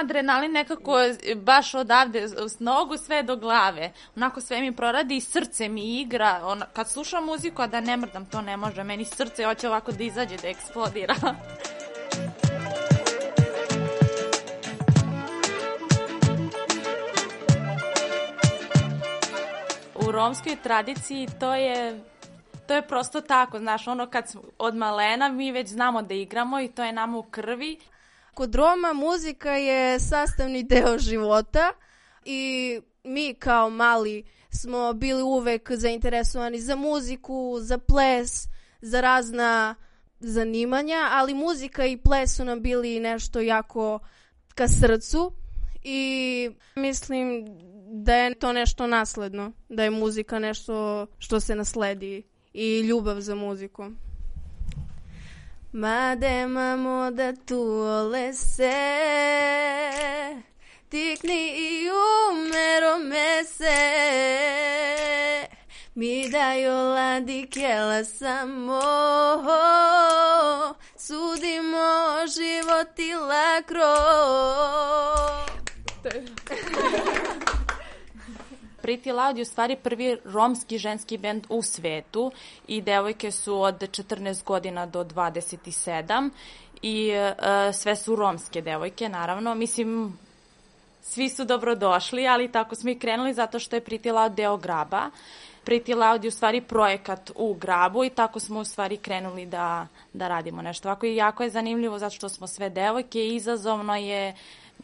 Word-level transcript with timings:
Adrenalin 0.00 0.52
nekako 0.52 0.98
baš 1.36 1.74
odavde 1.74 2.28
s 2.28 2.60
nogu 2.60 2.96
sve 2.96 3.22
do 3.22 3.36
glave. 3.36 3.92
Onako 4.16 4.40
sve 4.40 4.60
mi 4.60 4.76
proradi 4.76 5.16
i 5.16 5.20
srce 5.20 5.68
mi 5.68 6.00
igra. 6.00 6.40
On, 6.44 6.62
kad 6.72 6.90
slušam 6.90 7.24
muziku, 7.24 7.62
a 7.62 7.66
da 7.66 7.80
ne 7.80 7.96
mrdam, 7.96 8.26
to 8.26 8.40
ne 8.40 8.56
može. 8.56 8.84
Meni 8.84 9.04
srce 9.04 9.44
hoće 9.44 9.68
ovako 9.68 9.92
da 9.92 10.04
izađe, 10.04 10.36
da 10.36 10.48
eksplodira. 10.48 11.14
U 19.94 20.12
romskoj 20.12 20.56
tradiciji 20.62 21.28
to 21.40 21.54
je 21.54 22.00
to 22.70 22.74
je 22.74 22.82
prosto 22.82 23.20
tako, 23.20 23.58
znaš, 23.58 23.88
ono 23.88 24.06
kad 24.06 24.34
od 24.58 24.74
malena 24.74 25.28
mi 25.28 25.52
već 25.52 25.68
znamo 25.68 26.02
da 26.02 26.14
igramo 26.14 26.60
i 26.60 26.68
to 26.68 26.84
je 26.84 26.92
nama 26.92 27.18
u 27.18 27.22
krvi. 27.22 27.78
Kod 28.34 28.54
Roma 28.54 28.92
muzika 28.92 29.50
je 29.50 30.00
sastavni 30.00 30.62
deo 30.62 30.98
života 30.98 31.72
i 32.24 32.80
mi 33.04 33.34
kao 33.34 33.70
mali 33.70 34.24
smo 34.50 34.92
bili 34.92 35.22
uvek 35.22 35.72
zainteresovani 35.72 36.60
za 36.60 36.76
muziku, 36.76 37.58
za 37.60 37.78
ples, 37.78 38.48
za 38.80 39.00
razna 39.00 39.74
zanimanja, 40.20 41.08
ali 41.10 41.34
muzika 41.34 41.86
i 41.86 41.96
ples 41.96 42.36
su 42.36 42.44
nam 42.44 42.62
bili 42.62 43.00
nešto 43.00 43.40
jako 43.40 43.98
ka 44.54 44.68
srcu 44.68 45.32
i 45.82 46.50
mislim 46.76 47.46
da 47.92 48.14
je 48.14 48.34
to 48.34 48.52
nešto 48.52 48.86
nasledno, 48.86 49.52
da 49.68 49.84
je 49.84 49.90
muzika 49.90 50.38
nešto 50.38 51.06
što 51.18 51.40
se 51.40 51.54
nasledi 51.54 52.22
i 52.52 52.80
ljubav 52.80 53.20
za 53.20 53.34
muziku. 53.34 53.84
Madema 55.72 57.10
da 57.12 57.32
tuole 57.32 58.32
se 58.32 58.72
Tikni 60.88 61.48
i 61.56 61.90
umero 61.90 62.98
me 62.98 63.44
se 63.44 63.80
Mi 65.94 66.28
daju 66.30 66.72
ladi 66.72 67.46
kjela 67.50 68.04
samo. 68.04 68.80
Sudimo 70.96 72.26
život 72.26 72.98
i 72.98 73.14
lakro 73.14 73.94
Pretty 78.90 79.12
Loud 79.12 79.36
je 79.36 79.42
u 79.42 79.44
stvari 79.44 79.76
prvi 79.76 80.16
romski 80.24 80.78
ženski 80.78 81.18
bend 81.18 81.46
u 81.48 81.62
svetu 81.62 82.32
i 82.68 82.82
devojke 82.82 83.30
su 83.30 83.60
od 83.62 83.74
14 83.74 84.44
godina 84.44 84.86
do 84.86 85.04
27 85.04 86.30
i 86.82 87.12
uh, 87.12 87.74
sve 87.74 87.96
su 87.96 88.16
romske 88.16 88.62
devojke, 88.62 89.08
naravno. 89.08 89.54
Mislim, 89.54 90.18
svi 91.02 91.28
su 91.28 91.44
dobrodošli, 91.44 92.26
ali 92.26 92.52
tako 92.52 92.74
smo 92.74 92.90
i 92.90 92.98
krenuli 92.98 93.34
zato 93.34 93.58
što 93.58 93.76
je 93.76 93.84
Pretty 93.84 94.12
Loud 94.12 94.32
deo 94.32 94.56
graba. 94.56 95.10
Pretty 95.66 95.96
Loud 95.96 96.24
je 96.24 96.28
u 96.28 96.30
stvari 96.30 96.60
projekat 96.60 97.30
u 97.34 97.54
grabu 97.54 98.04
i 98.04 98.10
tako 98.10 98.40
smo 98.40 98.60
u 98.60 98.64
stvari 98.64 98.96
krenuli 98.96 99.46
da, 99.46 99.86
da 100.12 100.28
radimo 100.28 100.62
nešto. 100.62 100.88
Ovako 100.88 101.06
i 101.06 101.16
jako 101.16 101.42
je 101.42 101.50
zanimljivo 101.50 101.98
zato 101.98 102.14
što 102.14 102.28
smo 102.28 102.46
sve 102.46 102.70
devojke 102.70 103.26
i 103.26 103.34
izazovno 103.34 103.96
je 103.96 104.34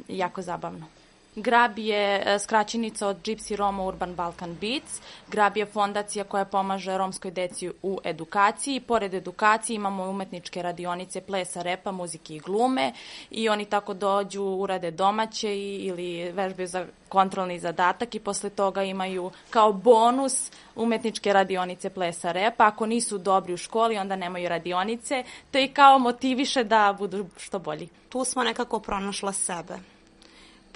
jako 0.09 0.43
zabavno. 0.43 0.87
Grab 1.37 1.79
je 1.79 2.23
e, 2.25 2.39
skraćenica 2.39 3.09
od 3.09 3.17
Gypsy 3.17 3.57
Roma 3.57 3.83
Urban 3.83 4.15
Balkan 4.15 4.57
Beats. 4.61 5.01
Grab 5.29 5.57
je 5.57 5.67
fondacija 5.67 6.25
koja 6.25 6.45
pomaže 6.45 6.99
romskoj 6.99 7.31
deci 7.31 7.71
u 7.83 7.99
edukaciji. 8.05 8.81
Pored 8.81 9.15
edukacije 9.15 9.75
imamo 9.75 10.05
umetničke 10.05 10.63
radionice 10.63 11.21
plesa, 11.21 11.63
repa, 11.63 11.93
muzike 11.93 12.35
i 12.35 12.39
glume 12.39 12.93
i 13.31 13.49
oni 13.49 13.65
tako 13.65 13.95
dođu, 13.95 14.43
urade 14.43 14.91
domaće 14.91 15.59
ili 15.59 16.33
vežbaju 16.33 16.69
za 16.69 16.87
kontrolni 17.09 17.59
zadatak 17.59 18.15
i 18.15 18.21
posle 18.21 18.51
toga 18.51 18.83
imaju 18.83 19.31
kao 19.51 19.73
bonus 19.73 20.51
umetničke 20.77 21.33
radionice 21.33 21.91
plesa 21.91 22.33
repa. 22.33 22.67
Ako 22.67 22.87
nisu 22.87 23.19
dobri 23.19 23.55
u 23.55 23.57
školi, 23.57 23.99
onda 23.99 24.17
nemaju 24.17 24.49
radionice. 24.49 25.25
To 25.51 25.59
i 25.59 25.69
kao 25.69 25.99
motiviše 25.99 26.65
da 26.65 26.97
budu 26.99 27.27
što 27.37 27.59
bolji. 27.59 27.89
Tu 28.09 28.25
smo 28.25 28.43
nekako 28.43 28.81
pronašla 28.81 29.33
sebe 29.33 29.96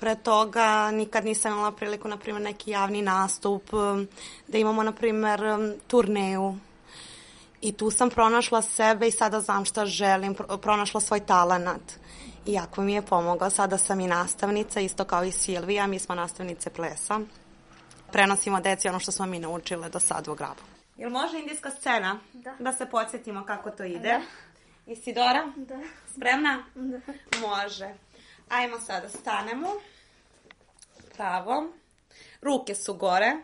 Pre 0.00 0.14
toga 0.14 0.90
nikad 0.90 1.24
nisam 1.24 1.52
imala 1.52 1.72
priliku, 1.72 2.08
na 2.08 2.16
primjer, 2.16 2.42
neki 2.42 2.70
javni 2.70 3.02
nastup, 3.02 3.72
um, 3.72 4.08
da 4.48 4.58
imamo, 4.58 4.82
na 4.82 4.92
primjer, 4.92 5.44
um, 5.44 5.74
turneju. 5.86 6.54
I 7.60 7.72
tu 7.72 7.90
sam 7.90 8.10
pronašla 8.10 8.62
sebe 8.62 9.08
i 9.08 9.10
sada 9.10 9.40
znam 9.40 9.64
šta 9.64 9.86
želim, 9.86 10.34
pronašla 10.62 11.00
svoj 11.00 11.20
talenat. 11.20 11.80
I 12.46 12.52
jako 12.52 12.82
mi 12.82 12.94
je 12.94 13.02
pomogao, 13.02 13.50
sada 13.50 13.78
sam 13.78 14.00
i 14.00 14.06
nastavnica, 14.06 14.80
isto 14.80 15.04
kao 15.04 15.24
i 15.24 15.32
Silvija, 15.32 15.86
mi 15.86 15.98
smo 15.98 16.14
nastavnice 16.14 16.70
plesa. 16.70 17.20
Prenosimo 18.12 18.60
deci 18.60 18.88
ono 18.88 18.98
što 18.98 19.12
smo 19.12 19.26
mi 19.26 19.38
naučile 19.38 19.88
do 19.88 20.00
sada 20.00 20.32
u 20.32 20.34
grabu. 20.34 20.60
Jel 20.96 21.10
može 21.10 21.38
indijska 21.38 21.70
scena? 21.70 22.20
Da. 22.32 22.56
Da 22.58 22.72
se 22.72 22.86
podsjetimo 22.86 23.44
kako 23.44 23.70
to 23.70 23.84
ide? 23.84 24.08
Da. 24.08 24.20
Isidora? 24.92 25.52
Da. 25.56 25.78
Spremna? 26.14 26.64
Da. 26.74 27.00
Može. 27.40 27.94
Ajmo 28.50 28.80
sada, 28.80 29.08
stanemo. 29.08 29.68
Pravo. 31.16 31.72
Ruke 32.42 32.74
su 32.74 32.94
gore. 32.94 33.36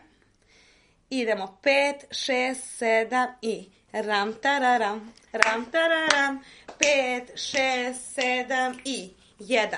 Idemo 1.09 1.57
5, 1.63 1.93
6, 2.09 2.55
7 2.79 3.27
i 3.41 3.69
ram 3.91 4.33
tararam, 4.33 5.13
ram 5.31 5.65
tararam, 5.71 6.43
5, 6.79 7.35
6, 7.35 7.93
7 8.17 8.79
i 8.85 9.09
1, 9.39 9.77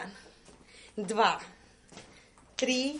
2, 0.97 1.39
3, 2.57 2.99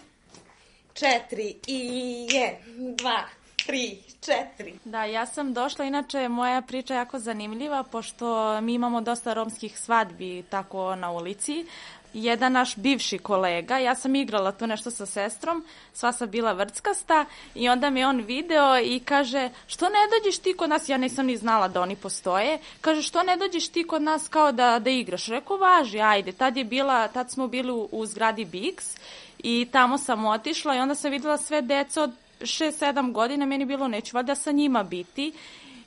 4 0.93 1.55
i 1.67 2.27
1, 2.31 2.95
2, 2.95 3.23
3, 3.67 3.97
četiri. 4.21 4.79
Da, 4.85 5.03
ja 5.05 5.25
sam 5.25 5.53
došla, 5.53 5.85
inače 5.85 6.29
moja 6.29 6.61
priča 6.61 6.93
je 6.93 6.97
jako 6.97 7.19
zanimljiva, 7.19 7.83
pošto 7.83 8.61
mi 8.61 8.73
imamo 8.73 9.01
dosta 9.01 9.33
romskih 9.33 9.79
svadbi 9.79 10.43
tako 10.49 10.95
na 10.95 11.11
ulici 11.11 11.65
jedan 12.13 12.51
naš 12.51 12.75
bivši 12.75 13.17
kolega, 13.17 13.77
ja 13.77 13.95
sam 13.95 14.15
igrala 14.15 14.51
tu 14.51 14.67
nešto 14.67 14.91
sa 14.91 15.05
sestrom, 15.05 15.65
sva 15.93 16.11
sam 16.11 16.29
bila 16.29 16.51
vrckasta 16.53 17.25
i 17.55 17.69
onda 17.69 17.89
me 17.89 18.07
on 18.07 18.21
video 18.21 18.79
i 18.79 18.99
kaže 18.99 19.49
što 19.67 19.85
ne 19.85 19.99
dođeš 20.17 20.39
ti 20.39 20.53
kod 20.53 20.69
nas, 20.69 20.89
ja 20.89 20.97
nisam 20.97 21.25
ni 21.25 21.37
znala 21.37 21.67
da 21.67 21.81
oni 21.81 21.95
postoje, 21.95 22.59
kaže 22.81 23.01
što 23.01 23.23
ne 23.23 23.37
dođeš 23.37 23.67
ti 23.67 23.83
kod 23.83 24.01
nas 24.01 24.27
kao 24.27 24.51
da, 24.51 24.79
da 24.79 24.89
igraš, 24.89 25.27
rekao 25.27 25.57
važi, 25.57 25.99
ajde, 25.99 26.31
tad 26.31 26.57
je 26.57 26.63
bila, 26.63 27.07
tad 27.07 27.31
smo 27.31 27.47
bili 27.47 27.71
u, 27.71 27.89
u 27.91 28.05
zgradi 28.05 28.45
Bix 28.45 28.97
i 29.43 29.67
tamo 29.71 29.97
sam 29.97 30.25
otišla 30.25 30.75
i 30.75 30.79
onda 30.79 30.95
sam 30.95 31.11
videla 31.11 31.37
sve 31.37 31.61
deca 31.61 32.03
od 32.03 32.11
6-7 32.39 33.11
godina, 33.11 33.45
meni 33.45 33.65
bilo 33.65 33.87
neću 33.87 34.17
valjda 34.17 34.35
sa 34.35 34.51
njima 34.51 34.83
biti 34.83 35.33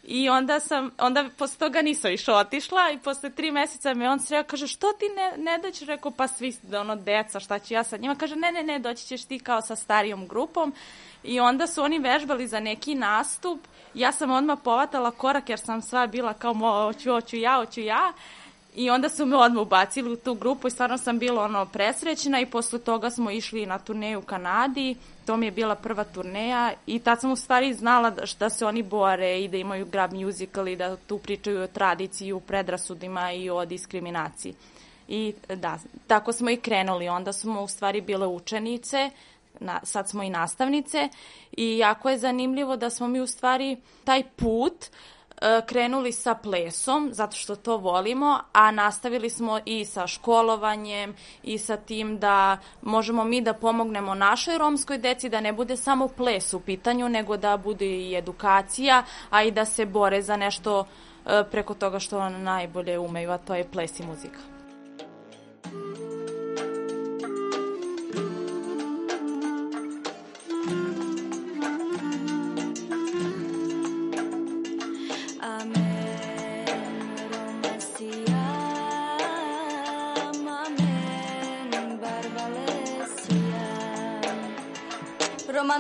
I 0.03 0.29
onda 0.29 0.61
sam, 0.61 0.91
onda 0.99 1.25
posle 1.39 1.59
toga 1.59 1.83
nisam 1.83 2.13
išla 2.13 2.37
otišla 2.37 2.91
i 2.91 2.99
posle 2.99 3.31
tri 3.31 3.51
meseca 3.51 3.95
me 3.95 4.11
on 4.11 4.21
sreo, 4.21 4.45
kaže, 4.45 4.67
što 4.67 4.93
ti 4.93 5.05
ne, 5.17 5.43
ne 5.43 5.59
doći? 5.59 5.85
Rekao, 5.85 6.11
pa 6.11 6.29
svi, 6.29 6.57
ono, 6.81 6.97
deca, 6.97 7.41
šta 7.41 7.59
ću 7.59 7.75
ja 7.75 7.85
sa 7.85 7.97
njima? 7.97 8.15
Kaže, 8.15 8.37
ne, 8.37 8.53
ne, 8.53 8.63
ne, 8.63 8.79
doći 8.79 9.07
ćeš 9.07 9.25
ti 9.25 9.39
kao 9.39 9.61
sa 9.63 9.77
starijom 9.77 10.29
grupom. 10.29 10.75
I 11.25 11.41
onda 11.41 11.67
su 11.67 11.83
oni 11.83 11.99
vežbali 11.99 12.47
za 12.47 12.61
neki 12.61 12.95
nastup. 12.95 13.61
Ja 13.95 14.13
sam 14.13 14.31
odmah 14.31 14.59
povatala 14.65 15.11
korak 15.11 15.49
jer 15.49 15.59
sam 15.59 15.83
sva 15.83 16.07
bila 16.07 16.35
kao, 16.35 16.55
mo, 16.55 16.85
hoću, 16.85 17.11
hoću 17.13 17.37
ja, 17.37 17.57
hoću 17.57 17.81
ja. 17.81 18.13
I 18.75 18.91
onda 18.91 19.09
su 19.09 19.27
me 19.27 19.37
odmah 19.37 19.63
ubacili 19.63 20.13
u 20.13 20.17
tu 20.17 20.35
grupu 20.35 20.69
i 20.69 20.71
stvarno 20.71 20.99
sam 20.99 21.19
bila 21.19 21.45
ono 21.45 21.67
presrećna 21.67 22.41
i 22.41 22.47
posle 22.47 22.79
toga 22.79 23.11
smo 23.11 23.31
išli 23.31 23.67
na 23.67 23.79
turneju 23.79 24.19
u 24.19 24.23
Kanadi. 24.23 24.97
To 25.27 25.37
mi 25.37 25.47
je 25.47 25.51
bila 25.51 25.75
prva 25.75 26.05
turneja 26.05 26.73
i 26.87 26.99
tad 26.99 27.21
sam 27.21 27.31
u 27.31 27.37
stvari 27.37 27.75
znala 27.75 28.11
da, 28.11 28.23
da 28.39 28.51
se 28.51 28.67
oni 28.67 28.83
bore 28.83 29.41
i 29.41 29.49
da 29.49 29.57
imaju 29.57 29.87
grab 29.87 30.13
musical 30.13 30.69
i 30.69 30.77
da 30.77 30.97
tu 30.97 31.19
pričaju 31.19 31.63
o 31.63 31.67
tradiciji, 31.67 32.33
o 32.33 32.41
predrasudima 32.41 33.33
i 33.33 33.51
o 33.51 33.65
diskriminaciji. 33.65 34.55
I 35.09 35.35
da, 35.57 35.79
tako 36.07 36.33
smo 36.33 36.51
i 36.51 36.57
krenuli. 36.57 37.09
Onda 37.09 37.33
smo 37.33 37.63
u 37.63 37.69
stvari 37.69 38.01
bile 38.01 38.27
učenice, 38.27 39.11
na, 39.61 39.81
sad 39.83 40.09
smo 40.09 40.23
i 40.23 40.31
nastavnice 40.31 41.09
i 41.53 41.79
jako 41.79 42.11
je 42.11 42.19
zanimljivo 42.19 42.77
da 42.77 42.91
smo 42.91 43.09
mi 43.09 43.21
u 43.21 43.27
stvari 43.27 43.77
taj 44.05 44.23
put 44.37 44.85
e, 44.85 44.89
krenuli 45.67 46.13
sa 46.13 46.35
plesom, 46.35 47.09
zato 47.13 47.37
što 47.37 47.57
to 47.57 47.77
volimo, 47.77 48.39
a 48.53 48.71
nastavili 48.71 49.31
smo 49.31 49.59
i 49.65 49.85
sa 49.85 50.07
školovanjem 50.07 51.15
i 51.43 51.59
sa 51.59 51.77
tim 51.77 52.19
da 52.19 52.59
možemo 52.83 53.25
mi 53.25 53.41
da 53.41 53.55
pomognemo 53.55 54.15
našoj 54.15 54.59
romskoj 54.59 54.99
deci, 54.99 55.29
da 55.29 55.41
ne 55.41 55.53
bude 55.53 55.77
samo 55.77 56.09
ples 56.09 56.55
u 56.55 56.61
pitanju, 56.61 57.09
nego 57.09 57.37
da 57.37 57.57
bude 57.57 57.87
i 57.87 58.17
edukacija, 58.17 59.03
a 59.31 59.43
i 59.43 59.51
da 59.51 59.65
se 59.65 59.87
bore 59.87 60.23
za 60.23 60.37
nešto 60.37 60.87
e, 61.27 61.45
preko 61.51 61.75
toga 61.75 61.99
što 61.99 62.29
najbolje 62.29 62.99
umeju, 62.99 63.31
a 63.31 63.39
to 63.39 63.55
je 63.55 63.71
ples 63.71 64.01
i 64.01 64.03
muzika. 64.03 64.39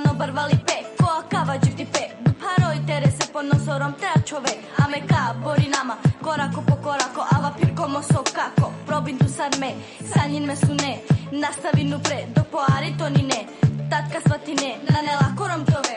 Romano 0.02 0.18
barvali 0.18 0.56
pe, 0.66 0.84
koa 0.98 1.22
kava 1.28 1.58
giuti 1.58 1.84
pe. 1.84 2.10
Paroi 2.40 2.84
tere 2.86 3.10
se 3.10 3.30
ponno 3.32 3.54
sorom 3.64 3.94
te 3.94 4.06
čove 4.24 4.52
Ame 4.78 5.06
ka 5.06 5.34
bori 5.42 5.68
nama, 5.68 5.96
korako 6.22 6.62
po 6.66 6.76
korako. 6.82 7.22
Ava 7.30 7.54
pirko 7.58 7.88
moso 7.88 8.22
kako, 8.34 8.72
probin 8.86 9.18
tu 9.18 9.28
sad 9.28 9.58
me. 9.60 9.74
Sanjin 10.12 10.46
me 10.46 10.56
su 10.56 10.74
ne, 10.74 11.00
nastavi 11.30 11.84
nu 11.84 11.98
pre 12.00 12.26
Do 12.34 12.42
poari 12.50 12.96
to 12.98 13.08
ni 13.08 13.22
ne, 13.22 13.46
tatka 13.90 14.18
svati 14.26 14.54
ne 14.54 14.78
Na 14.90 15.00
ne 15.02 15.14
lako 15.20 15.48
rom 15.48 15.64
tove. 15.64 15.96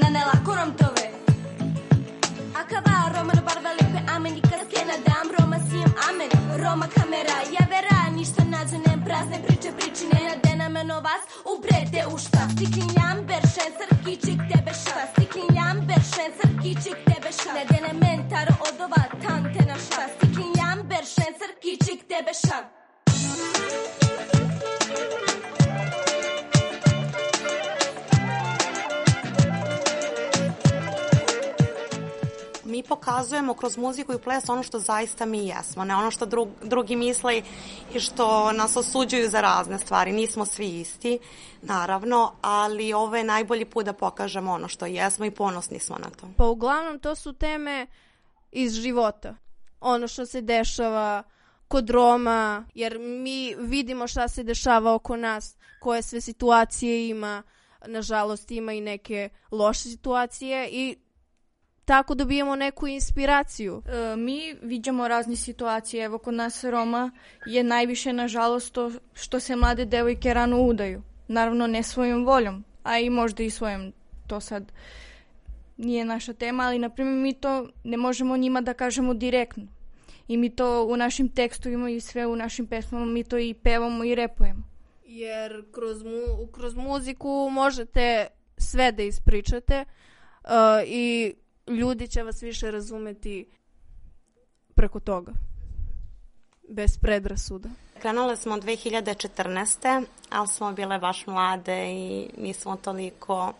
Na 0.00 0.08
ne 0.08 0.24
lako 0.24 0.54
rom 0.54 0.72
tove. 0.76 1.06
Akava 2.60 3.10
romano 3.14 3.42
barvali 3.42 3.84
pe 3.92 4.00
amen 4.14 4.36
I 4.36 4.40
kad 4.40 4.60
skena 4.66 4.96
dam 5.06 5.26
Roma 5.38 5.58
sijem 5.68 5.92
amen. 6.08 6.30
Roma 6.62 6.86
kamera, 6.94 7.36
ja 7.54 7.66
pokazujemo 33.22 33.54
kroz 33.54 33.76
muziku 33.76 34.12
i 34.12 34.18
ples 34.18 34.48
ono 34.48 34.62
što 34.62 34.78
zaista 34.78 35.26
mi 35.26 35.46
jesmo, 35.46 35.84
ne 35.84 35.96
ono 35.96 36.10
što 36.10 36.26
drug, 36.26 36.48
drugi 36.62 36.96
misle 36.96 37.42
i 37.94 38.00
što 38.00 38.52
nas 38.52 38.76
osuđuju 38.76 39.30
za 39.30 39.40
razne 39.40 39.78
stvari. 39.78 40.12
Nismo 40.12 40.46
svi 40.46 40.80
isti, 40.80 41.18
naravno, 41.62 42.32
ali 42.40 42.92
ovo 42.92 43.16
je 43.16 43.24
najbolji 43.24 43.64
put 43.64 43.84
da 43.84 43.92
pokažemo 43.92 44.52
ono 44.52 44.68
što 44.68 44.86
jesmo 44.86 45.24
i 45.24 45.30
ponosni 45.30 45.78
smo 45.78 45.96
na 45.98 46.10
to. 46.10 46.26
Pa 46.36 46.44
uglavnom 46.44 46.98
to 46.98 47.14
su 47.14 47.32
teme 47.32 47.86
iz 48.52 48.72
života. 48.74 49.36
Ono 49.80 50.08
što 50.08 50.26
se 50.26 50.40
dešava 50.40 51.22
kod 51.68 51.90
Roma, 51.90 52.64
jer 52.74 52.98
mi 52.98 53.54
vidimo 53.58 54.08
šta 54.08 54.28
se 54.28 54.42
dešava 54.42 54.94
oko 54.94 55.16
nas, 55.16 55.56
koje 55.80 56.02
sve 56.02 56.20
situacije 56.20 57.08
ima, 57.08 57.42
nažalost 57.86 58.50
ima 58.50 58.72
i 58.72 58.80
neke 58.80 59.28
loše 59.50 59.82
situacije 59.82 60.68
i 60.72 60.96
tako 61.84 62.14
dobijemo 62.14 62.56
neku 62.56 62.86
inspiraciju. 62.86 63.82
E, 63.86 64.16
mi 64.16 64.54
vidimo 64.62 65.08
razne 65.08 65.36
situacije, 65.36 66.04
evo 66.04 66.18
kod 66.18 66.34
nas 66.34 66.64
Roma 66.64 67.10
je 67.46 67.64
najviše 67.64 68.12
nažalost 68.12 68.72
to 68.72 68.90
što 69.14 69.40
se 69.40 69.56
mlade 69.56 69.84
devojke 69.84 70.34
rano 70.34 70.62
udaju. 70.62 71.02
Naravno 71.28 71.66
ne 71.66 71.82
svojom 71.82 72.24
voljom, 72.24 72.64
a 72.82 72.98
i 72.98 73.10
možda 73.10 73.42
i 73.42 73.50
svojom, 73.50 73.92
to 74.26 74.40
sad 74.40 74.72
nije 75.76 76.04
naša 76.04 76.32
tema, 76.32 76.62
ali 76.62 76.78
na 76.78 76.88
primjer 76.88 77.16
mi 77.16 77.32
to 77.32 77.68
ne 77.84 77.96
možemo 77.96 78.36
njima 78.36 78.60
da 78.60 78.74
kažemo 78.74 79.14
direktno. 79.14 79.66
I 80.28 80.36
mi 80.36 80.56
to 80.56 80.84
u 80.84 80.96
našim 80.96 81.28
tekstovima 81.28 81.90
i 81.90 82.00
sve 82.00 82.26
u 82.26 82.36
našim 82.36 82.66
pesmama 82.66 83.06
mi 83.06 83.24
to 83.24 83.38
i 83.38 83.54
pevamo 83.54 84.04
i 84.04 84.14
repujemo. 84.14 84.62
Jer 85.04 85.64
kroz, 85.72 86.02
mu, 86.02 86.46
kroz 86.52 86.74
muziku 86.74 87.48
možete 87.52 88.26
sve 88.56 88.92
da 88.92 89.02
ispričate 89.02 89.84
uh, 90.44 90.50
i 90.86 91.34
ljudi 91.66 92.08
će 92.08 92.22
vas 92.22 92.42
više 92.42 92.70
razumeti 92.70 93.46
preko 94.74 95.00
toga. 95.00 95.32
Bez 96.68 96.98
predrasuda. 96.98 97.68
Krenule 98.02 98.36
smo 98.36 98.56
2014. 98.56 100.04
ali 100.30 100.48
smo 100.48 100.72
bile 100.72 100.98
baš 100.98 101.26
mlade 101.26 101.92
i 101.92 102.28
nismo 102.38 102.76
toliko 102.76 103.52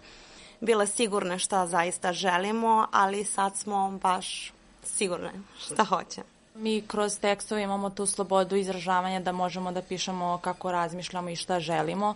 bile 0.61 0.87
sigurne 0.87 1.39
šta 1.39 1.67
zaista 1.67 2.13
želimo, 2.13 2.87
ali 2.93 3.25
sad 3.25 3.57
smo 3.57 3.99
baš 4.03 4.53
sigurne 4.83 5.33
šta 5.59 5.85
hoće. 5.85 6.23
Mi 6.55 6.83
kroz 6.87 7.19
tekstove 7.19 7.63
imamo 7.63 7.91
tu 7.91 8.07
slobodu 8.07 8.57
izražavanja 8.57 9.21
da 9.21 9.33
možemo 9.33 9.73
da 9.73 9.83
pišemo 9.83 10.39
kako 10.43 10.73
razmišljamo 10.73 11.31
i 11.31 11.37
šta 11.37 11.61
želimo 11.61 12.15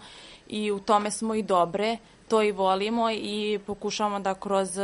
i 0.48 0.70
u 0.70 0.80
tome 0.80 1.10
smo 1.10 1.34
i 1.34 1.42
dobre, 1.42 1.96
to 2.28 2.42
i 2.42 2.52
volimo 2.52 3.10
i 3.10 3.58
pokušavamo 3.66 4.20
da 4.20 4.34
kroz 4.34 4.78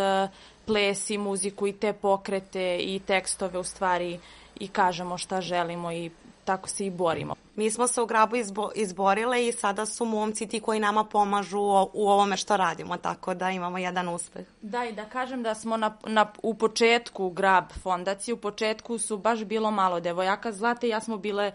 ples 0.67 1.11
i 1.11 1.19
muziku 1.19 1.67
i 1.67 1.73
te 1.73 1.93
pokrete 1.93 2.79
i 2.81 3.01
tekstove 3.07 3.59
u 3.59 3.65
stvari 3.65 4.19
i 4.61 4.69
kažemo 4.69 5.19
šta 5.19 5.41
želimo 5.41 5.93
i 5.93 6.11
tako 6.45 6.69
se 6.69 6.87
i 6.87 6.91
borimo. 6.91 7.35
Mi 7.57 7.71
smo 7.71 7.87
se 7.87 8.03
u 8.03 8.07
grabu 8.07 8.37
izbo 8.37 8.71
izborile 8.75 9.49
i 9.49 9.53
sada 9.53 9.87
su 9.87 10.05
momci 10.05 10.47
ti 10.47 10.61
koji 10.61 10.81
nama 10.81 11.05
pomažu 11.05 11.61
u 11.93 12.09
ovome 12.09 12.37
što 12.37 12.57
radimo, 12.57 12.97
tako 12.97 13.35
da 13.35 13.51
imamo 13.51 13.79
jedan 13.79 14.09
uspeh. 14.09 14.47
Da, 14.63 14.85
i 14.85 14.93
da 14.93 15.05
kažem 15.05 15.43
da 15.43 15.55
smo 15.55 15.77
na, 15.77 15.97
na, 16.07 16.33
u 16.43 16.55
početku 16.55 17.31
grab 17.31 17.65
fondacije, 17.83 18.35
u 18.35 18.39
početku 18.39 18.99
su 18.99 19.19
baš 19.19 19.45
bilo 19.45 19.71
malo 19.71 20.01
devojaka. 20.01 20.53
Zlate 20.53 20.87
i 20.87 20.91
ja 20.91 21.01
smo 21.01 21.17
bile 21.17 21.53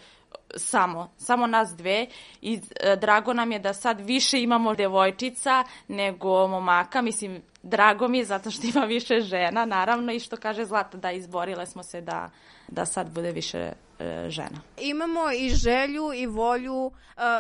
samo, 0.56 1.10
samo 1.18 1.48
nas 1.48 1.76
dve 1.76 2.08
i 2.42 2.60
e, 2.80 2.96
drago 2.96 3.34
nam 3.34 3.52
je 3.52 3.60
da 3.60 3.74
sad 3.74 4.00
više 4.02 4.42
imamo 4.42 4.76
devojčica 4.76 5.64
nego 5.88 6.48
momaka, 6.48 7.02
mislim 7.02 7.42
drago 7.64 8.08
mi 8.08 8.18
je 8.18 8.26
zato 8.26 8.52
što 8.52 8.68
ima 8.68 8.86
više 8.86 9.22
žena 9.22 9.66
naravno 9.66 10.12
i 10.12 10.20
što 10.20 10.38
kaže 10.38 10.66
Zlata 10.66 10.98
da 10.98 11.12
izborile 11.12 11.66
smo 11.66 11.84
se 11.84 12.02
da, 12.02 12.30
da 12.68 12.86
sad 12.86 13.10
bude 13.10 13.32
više 13.32 13.58
e, 13.58 13.74
žena. 14.28 14.62
Imamo 14.78 15.32
i 15.32 15.50
želju 15.50 16.14
i 16.14 16.26
volju, 16.26 16.86
uh, 16.86 16.92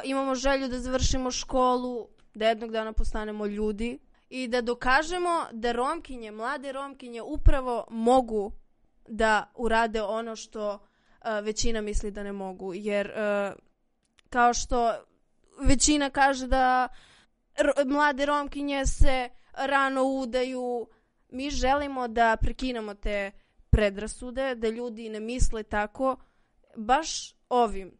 imamo 0.04 0.36
želju 0.36 0.68
da 0.68 0.80
završimo 0.80 1.32
školu, 1.32 2.08
da 2.34 2.48
jednog 2.48 2.72
dana 2.72 2.94
postanemo 2.94 3.46
ljudi 3.46 4.00
i 4.30 4.48
da 4.48 4.62
dokažemo 4.62 5.46
da 5.52 5.72
romkinje, 5.72 6.32
mlade 6.32 6.72
romkinje 6.72 7.22
upravo 7.22 7.86
mogu 7.90 8.52
da 9.08 9.52
urade 9.56 10.02
ono 10.02 10.36
što 10.36 10.74
uh, 10.74 10.80
većina 11.44 11.82
misli 11.82 12.12
da 12.12 12.24
ne 12.24 12.32
mogu. 12.32 12.74
Jer 12.74 13.12
kao 14.30 14.54
što 14.54 14.94
većina 15.60 16.10
kaže 16.10 16.48
da 16.48 16.88
mlade 17.86 18.26
romkinje 18.26 18.86
se 18.86 19.30
rano 19.54 20.04
udaju, 20.04 20.88
mi 21.30 21.50
želimo 21.50 22.08
da 22.08 22.38
prekinemo 22.42 22.94
te 22.94 23.32
predrasude, 23.70 24.56
da 24.56 24.70
ljudi 24.70 25.10
ne 25.10 25.20
misle 25.20 25.64
tako, 25.64 26.18
baš 26.76 27.36
ovim, 27.50 27.92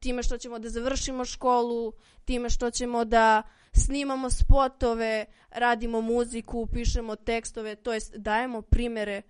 time 0.00 0.22
što 0.22 0.38
ćemo 0.38 0.58
da 0.58 0.68
završimo 0.68 1.24
školu, 1.24 1.92
time 2.24 2.50
što 2.50 2.70
ćemo 2.70 3.04
da 3.04 3.42
snimamo 3.72 4.30
spotove, 4.30 5.24
radimo 5.50 6.00
muziku, 6.00 6.66
pišemo 6.66 7.16
tekstove, 7.16 7.74
to 7.74 7.92
jest 7.92 8.14
dajemo 8.16 8.62
primere 8.62 9.22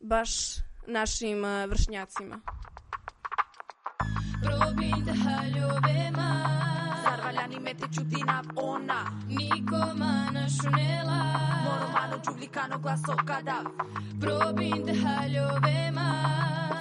baš 0.00 0.30
našim 0.86 1.42
vršnjacima. 1.68 2.40
Probite 4.42 5.12
haljovema 5.24 6.48
Zarvaljani 7.04 7.60
mete 7.60 7.84
čutina 7.94 8.42
ona. 8.56 9.22
Nikoma 9.28 10.30
našunela 10.32 11.12
Moromana 11.12 11.51
romano 11.64 12.18
giulicano 12.20 12.78
glasso 12.78 13.14
cadav 13.24 13.64
Probin 14.20 14.84
de 14.84 14.94
haljovema 14.94 16.08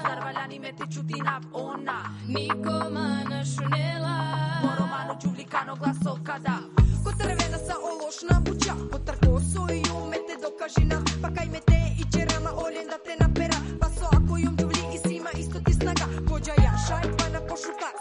Zarvaljani 0.08 0.60
meti 0.60 0.84
čutina 0.94 1.42
ona 1.54 2.00
Niko 2.28 2.90
mana 2.90 3.46
šunela 3.46 4.16
Po 4.62 4.70
romano 4.80 5.18
giulicano 5.22 5.76
glasso 5.76 6.18
cadav 6.26 6.64
Ko 7.04 7.12
trvena 7.18 7.58
sa 7.68 7.76
ološna 7.92 8.42
buća 8.46 8.74
Potar 8.92 9.16
kosu 9.16 9.68
i 9.74 9.82
umete 10.04 10.36
dokažina 10.42 10.98
Pa 11.22 11.30
kaj 11.36 11.46
mete 11.46 11.80
i 12.02 12.04
čerama 12.12 12.52
oljen 12.66 12.88
da 12.88 12.98
te 13.06 13.16
napera 13.20 13.58
Pa 13.80 13.88
so 13.90 14.06
ako 14.06 14.38
jum 14.38 14.56
džuvli 14.58 14.84
i 14.96 14.98
sima 15.08 15.30
isto 15.38 15.60
ti 15.66 15.74
snaga. 15.74 16.06
Pođa 16.30 16.52
jaša 16.52 16.98
i 17.08 17.10
pana 17.18 17.40
pošukar 17.50 17.94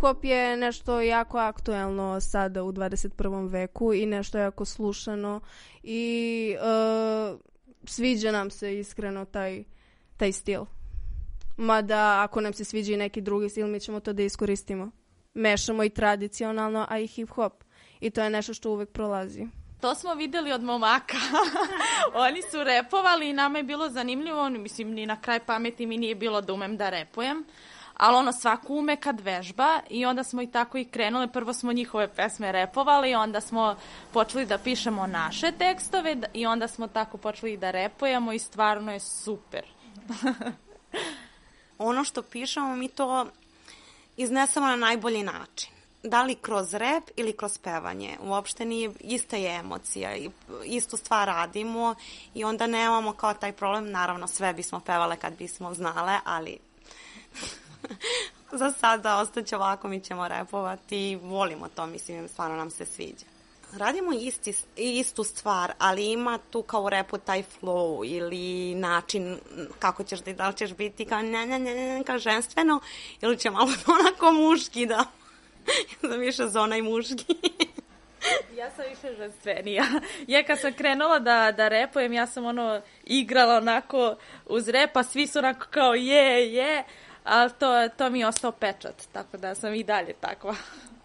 hip-hop 0.00 0.24
je 0.24 0.56
nešto 0.56 1.00
jako 1.00 1.38
aktuelno 1.38 2.20
sada 2.20 2.62
u 2.62 2.72
21. 2.72 3.50
veku 3.50 3.92
i 3.94 4.06
nešto 4.06 4.38
jako 4.38 4.64
slušano 4.64 5.40
i 5.82 6.56
uh, 6.56 7.40
sviđa 7.84 8.32
nam 8.32 8.50
se 8.50 8.78
iskreno 8.78 9.24
taj, 9.24 9.64
taj 10.16 10.32
stil. 10.32 10.64
Mada 11.56 12.22
ako 12.22 12.40
nam 12.40 12.52
se 12.52 12.64
sviđa 12.64 12.92
i 12.92 12.96
neki 12.96 13.20
drugi 13.20 13.48
stil, 13.48 13.66
mi 13.66 13.80
ćemo 13.80 14.00
to 14.00 14.12
da 14.12 14.22
iskoristimo. 14.22 14.90
Mešamo 15.34 15.84
i 15.84 15.90
tradicionalno, 15.90 16.86
a 16.88 16.98
i 16.98 17.06
hip-hop. 17.06 17.52
I 18.00 18.10
to 18.10 18.22
je 18.22 18.30
nešto 18.30 18.54
što 18.54 18.70
uvek 18.70 18.90
prolazi. 18.90 19.46
To 19.80 19.94
smo 19.94 20.14
videli 20.14 20.52
od 20.52 20.62
momaka. 20.62 21.16
Oni 22.26 22.42
su 22.42 22.64
repovali 22.64 23.28
i 23.28 23.32
nama 23.32 23.58
je 23.58 23.64
bilo 23.64 23.88
zanimljivo. 23.88 24.48
Mislim, 24.48 24.90
ni 24.90 25.06
na 25.06 25.20
kraj 25.20 25.40
pameti 25.40 25.86
mi 25.86 25.96
nije 25.96 26.14
bilo 26.14 26.40
da 26.40 26.52
umem 26.52 26.76
da 26.76 26.90
repujem. 26.90 27.44
Ali 28.00 28.16
ono, 28.16 28.32
svako 28.32 28.72
ume 28.72 28.96
kad 28.96 29.20
vežba 29.20 29.80
i 29.90 30.06
onda 30.06 30.24
smo 30.24 30.42
i 30.42 30.46
tako 30.46 30.78
i 30.78 30.84
krenule. 30.84 31.26
Prvo 31.26 31.52
smo 31.52 31.72
njihove 31.72 32.08
pesme 32.08 32.52
repovali, 32.52 33.14
onda 33.14 33.40
smo 33.40 33.76
počeli 34.12 34.46
da 34.46 34.58
pišemo 34.58 35.06
naše 35.06 35.52
tekstove 35.52 36.14
da- 36.14 36.26
i 36.34 36.46
onda 36.46 36.68
smo 36.68 36.86
tako 36.86 37.18
počeli 37.18 37.56
da 37.56 37.70
repujemo 37.70 38.32
i 38.32 38.38
stvarno 38.38 38.92
je 38.92 39.00
super. 39.00 39.62
ono 41.78 42.04
što 42.04 42.22
pišemo 42.22 42.76
mi 42.76 42.88
to 42.88 43.26
iznesemo 44.16 44.66
na 44.66 44.76
najbolji 44.76 45.22
način. 45.22 45.70
Da 46.02 46.22
li 46.22 46.34
kroz 46.34 46.74
rep 46.74 47.04
ili 47.16 47.32
kroz 47.32 47.58
pevanje. 47.58 48.16
Uopšte 48.22 48.64
nije, 48.64 48.90
ista 49.00 49.36
je 49.36 49.56
emocija. 49.56 50.10
Istu 50.64 50.96
stvar 50.96 51.28
radimo 51.28 51.94
i 52.34 52.44
onda 52.44 52.66
nemamo 52.66 53.12
kao 53.12 53.34
taj 53.34 53.52
problem. 53.52 53.90
Naravno, 53.90 54.26
sve 54.26 54.52
bismo 54.52 54.80
pevale 54.80 55.16
kad 55.16 55.36
bismo 55.36 55.74
znale, 55.74 56.18
ali 56.24 56.58
za 58.60 58.70
sada 58.70 59.18
ostaće 59.18 59.56
ovako, 59.56 59.88
mi 59.88 60.00
ćemo 60.00 60.28
repovati 60.28 61.10
i 61.10 61.16
volimo 61.16 61.68
to, 61.68 61.86
mislim, 61.86 62.28
stvarno 62.28 62.56
nam 62.56 62.70
se 62.70 62.86
sviđa. 62.86 63.26
Radimo 63.76 64.12
isti, 64.12 64.54
istu 64.76 65.24
stvar, 65.24 65.72
ali 65.78 66.12
ima 66.12 66.38
tu 66.50 66.62
kao 66.62 66.88
repu 66.88 67.18
taj 67.18 67.42
flow 67.42 68.16
ili 68.16 68.74
način 68.74 69.38
kako 69.78 70.04
ćeš 70.04 70.20
da, 70.20 70.48
li 70.48 70.56
ćeš 70.56 70.74
biti 70.74 71.04
kao 71.04 71.22
ne, 71.22 71.46
ne, 71.46 71.58
ne, 71.58 71.74
ne, 71.74 72.04
kao 72.04 72.18
ženstveno 72.18 72.80
ili 73.20 73.38
će 73.38 73.50
malo 73.50 73.70
onako 74.00 74.32
muški 74.32 74.86
da 74.86 75.04
da 76.08 76.16
više 76.16 76.46
za 76.46 76.62
onaj 76.62 76.82
muški. 76.82 77.34
Ja 78.56 78.70
sam 78.70 78.84
više 78.90 79.16
ženstvenija. 79.16 79.84
Ja 80.26 80.42
kad 80.42 80.60
sam 80.60 80.72
krenula 80.72 81.18
da, 81.18 81.52
da 81.52 81.68
repujem, 81.68 82.12
ja 82.12 82.26
sam 82.26 82.44
ono 82.44 82.80
igrala 83.04 83.56
onako 83.56 84.16
uz 84.46 84.68
rep, 84.68 84.96
a 84.96 85.02
svi 85.02 85.26
su 85.26 85.38
onako 85.38 85.66
kao 85.70 85.94
je, 85.94 86.54
je, 86.54 86.84
ali 87.24 87.50
to, 87.58 87.88
to 87.88 88.10
mi 88.10 88.20
je 88.20 88.26
ostao 88.26 88.52
pečat, 88.52 88.94
tako 89.12 89.36
da 89.36 89.54
sam 89.54 89.74
i 89.74 89.84
dalje 89.84 90.12
takva. 90.12 90.54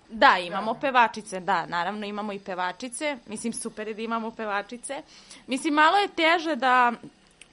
Da, 0.09 0.37
imamo 0.37 0.73
pevačice, 0.73 1.39
da, 1.39 1.65
naravno 1.65 2.05
imamo 2.05 2.33
i 2.33 2.39
pevačice. 2.39 3.17
Mislim, 3.27 3.53
super 3.53 3.87
je 3.87 3.93
da 3.93 4.01
imamo 4.01 4.31
pevačice. 4.31 5.01
Mislim, 5.47 5.73
malo 5.73 5.97
je 5.97 6.07
teže 6.07 6.55
da 6.55 6.91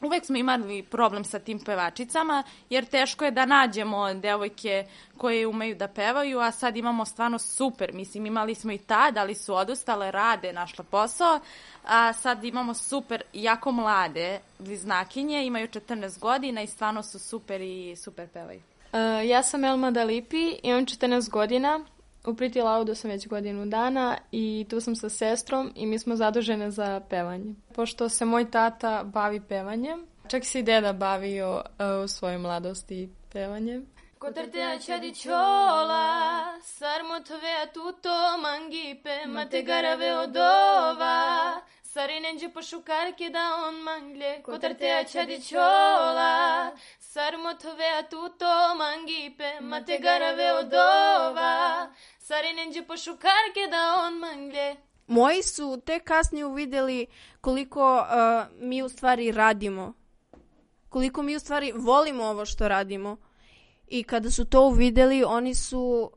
Uvek 0.03 0.25
smo 0.25 0.37
imali 0.37 0.83
problem 0.83 1.25
sa 1.25 1.39
tim 1.39 1.59
pevačicama, 1.59 2.43
jer 2.71 2.85
teško 2.85 3.25
je 3.25 3.31
da 3.31 3.47
nađemo 3.47 4.15
devojke 4.15 4.87
koje 5.17 5.47
umeju 5.47 5.75
da 5.75 5.89
pevaju, 5.89 6.41
a 6.41 6.51
sad 6.51 6.77
imamo 6.77 7.05
stvarno 7.05 7.39
super. 7.39 7.93
Mislim, 7.93 8.27
imali 8.27 8.55
smo 8.55 8.73
i 8.73 8.79
tad, 8.79 9.17
ali 9.17 9.35
su 9.35 9.55
odustale, 9.55 10.11
rade, 10.11 10.53
našla 10.53 10.85
posao, 10.85 11.41
a 11.85 12.13
sad 12.13 12.45
imamo 12.45 12.75
super, 12.75 13.23
jako 13.33 13.73
mlade 13.73 14.41
bliznakinje, 14.59 15.47
imaju 15.47 15.69
14 15.69 16.19
godina 16.19 16.63
i 16.63 16.67
stvarno 16.67 17.03
su 17.03 17.19
super 17.19 17.61
i 17.61 17.97
super 17.97 18.29
pevaju. 18.29 18.61
Uh, 18.93 19.29
ja 19.29 19.43
sam 19.43 19.65
Elma 19.65 19.91
Dalipi, 19.91 20.59
imam 20.63 20.87
14 20.87 21.31
godina, 21.31 21.81
u 22.27 22.35
Priti 22.35 22.61
Laudu 22.61 22.95
sam 22.95 23.11
već 23.11 23.29
godinu 23.29 23.67
dana 23.67 24.19
i 24.33 24.67
tu 24.71 24.81
sam 24.81 24.97
sa 24.97 25.09
sestrom 25.09 25.73
i 25.75 25.87
mi 25.87 25.99
smo 25.99 26.17
zadužene 26.17 26.71
za 26.71 27.01
pevanje. 27.11 27.55
Pošto 27.75 28.09
se 28.09 28.25
moj 28.25 28.51
tata 28.51 29.05
bavi 29.05 29.41
pevanjem, 29.41 30.07
čak 30.29 30.45
se 30.45 30.59
i 30.59 30.63
deda 30.63 30.93
bavio 30.93 31.55
uh, 31.55 32.05
u 32.05 32.09
svojoj 32.09 32.39
mladosti 32.39 33.09
pevanjem. 33.33 33.87
Kotartea 34.19 34.79
čadi 34.79 35.15
čola, 35.15 36.05
sarmo 36.63 37.21
tvea 37.21 37.67
tuto 37.75 38.39
mangipe, 38.43 39.27
mate 39.27 39.63
garave 39.63 40.19
odova, 40.19 41.61
Po 42.55 42.63
šukarke 42.63 43.31
da 43.31 43.65
on 43.69 43.75
manglje, 43.75 44.43
kotartea 44.43 45.05
čadi 45.05 45.43
čola, 45.49 46.71
sarmo 46.99 47.55
tvea 47.55 48.03
tuto 48.03 48.75
mangipe, 48.79 49.61
mate 49.61 49.99
garave 49.99 50.53
odova, 50.53 51.93
po 52.87 52.97
šukarke 52.97 53.67
da 53.71 54.07
on 54.07 54.19
manglje. 54.19 54.77
Moji 55.07 55.43
su 55.43 55.83
tek 55.87 56.05
kasnije 56.05 56.45
uvideli 56.45 57.07
koliko 57.41 57.97
uh, 57.97 58.61
mi 58.61 58.83
u 58.83 58.89
stvari 58.89 59.33
radimo. 59.33 59.93
Koliko 60.89 61.23
mi 61.23 61.37
u 61.37 61.41
stvari 61.41 61.73
volimo 61.77 62.25
ovo 62.25 62.47
što 62.47 62.69
radimo. 62.69 63.17
I 63.87 64.05
kada 64.05 64.31
su 64.31 64.45
to 64.45 64.67
uvideli, 64.67 65.25
oni 65.25 65.55
su 65.55 66.11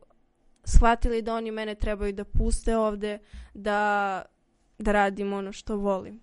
shvatili 0.64 1.22
da 1.22 1.36
oni 1.36 1.52
mene 1.52 1.76
trebaju 1.76 2.14
da 2.14 2.24
puste 2.24 2.78
ovde, 2.78 3.20
da, 3.54 4.22
da 4.78 4.92
radim 4.92 5.34
ono 5.34 5.52
što 5.52 5.76
volim. 5.76 6.20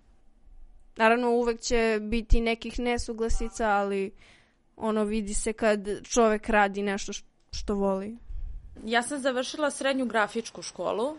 Naravno, 0.96 1.30
uvek 1.30 1.60
će 1.60 1.98
biti 2.02 2.40
nekih 2.40 2.78
nesuglasica, 2.78 3.68
ali 3.68 4.12
ono 4.76 5.04
vidi 5.04 5.34
se 5.34 5.52
kad 5.52 5.88
čovek 6.02 6.48
radi 6.48 6.82
nešto 6.82 7.12
što 7.52 7.74
voli. 7.74 8.16
Ja 8.84 9.02
sam 9.02 9.18
završila 9.18 9.70
srednju 9.70 10.06
grafičku 10.06 10.62
školu. 10.62 11.16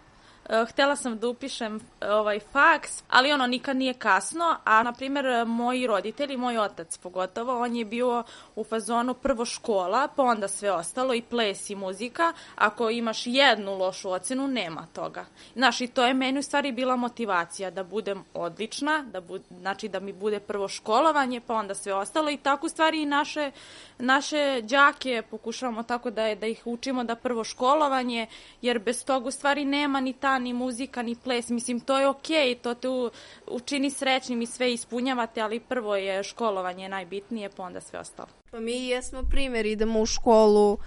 E, 0.49 0.65
Htela 0.65 0.95
sam 0.95 1.19
da 1.19 1.27
upišem 1.27 1.79
e, 2.01 2.11
ovaj 2.11 2.39
faks, 2.39 3.03
ali 3.09 3.31
ono 3.31 3.47
nikad 3.47 3.77
nije 3.77 3.93
kasno, 3.93 4.55
a 4.63 4.83
na 4.83 4.93
primjer 4.93 5.45
moji 5.45 5.87
roditelji, 5.87 6.37
moj 6.37 6.57
otac 6.57 6.97
pogotovo, 6.97 7.61
on 7.61 7.75
je 7.75 7.85
bio 7.85 8.23
u 8.55 8.63
fazonu 8.63 9.13
prvo 9.13 9.45
škola, 9.45 10.07
pa 10.15 10.23
onda 10.23 10.47
sve 10.47 10.71
ostalo 10.71 11.13
i 11.13 11.21
ples 11.21 11.69
i 11.69 11.75
muzika. 11.75 12.33
Ako 12.55 12.89
imaš 12.89 13.27
jednu 13.27 13.77
lošu 13.77 14.09
ocenu, 14.09 14.47
nema 14.47 14.87
toga. 14.93 15.25
Znaš, 15.55 15.81
i 15.81 15.87
to 15.87 16.05
je 16.05 16.13
meni 16.13 16.39
u 16.39 16.43
stvari 16.43 16.71
bila 16.71 16.95
motivacija 16.95 17.71
da 17.71 17.83
budem 17.83 18.23
odlična, 18.33 19.03
da 19.11 19.21
bu, 19.21 19.39
znači 19.49 19.87
da 19.87 19.99
mi 19.99 20.13
bude 20.13 20.39
prvo 20.39 20.67
školovanje, 20.67 21.41
pa 21.41 21.53
onda 21.53 21.75
sve 21.75 21.93
ostalo 21.93 22.29
i 22.29 22.37
tako 22.37 22.65
u 22.65 22.69
stvari 22.69 23.01
i 23.01 23.05
naše, 23.05 23.51
naše 23.99 24.61
đake 24.61 25.23
pokušavamo 25.31 25.83
tako 25.83 26.09
da, 26.09 26.35
da 26.35 26.47
ih 26.47 26.61
učimo 26.65 27.03
da 27.03 27.15
prvo 27.15 27.43
školovanje, 27.43 28.27
jer 28.61 28.79
bez 28.79 29.05
toga 29.05 29.27
u 29.27 29.31
stvari 29.31 29.65
nema 29.65 29.99
ni 29.99 30.13
ta 30.13 30.32
ni 30.39 30.53
muzika, 30.53 31.01
ni 31.01 31.15
ples. 31.15 31.49
Mislim, 31.49 31.79
to 31.79 31.99
je 31.99 32.07
okej, 32.07 32.55
to 32.55 32.73
te 32.73 32.89
u, 32.89 33.09
učini 33.47 33.89
srećnim 33.89 34.41
i 34.41 34.45
sve 34.45 34.73
ispunjavate, 34.73 35.41
ali 35.41 35.59
prvo 35.59 35.95
je 35.95 36.23
školovanje 36.23 36.89
najbitnije, 36.89 37.49
pa 37.49 37.63
onda 37.63 37.81
sve 37.81 37.99
ostalo. 37.99 38.29
Pa 38.51 38.59
mi 38.59 38.87
jesmo 38.87 39.23
primjer, 39.29 39.65
idemo 39.65 39.99
u 40.01 40.05
školu, 40.05 40.77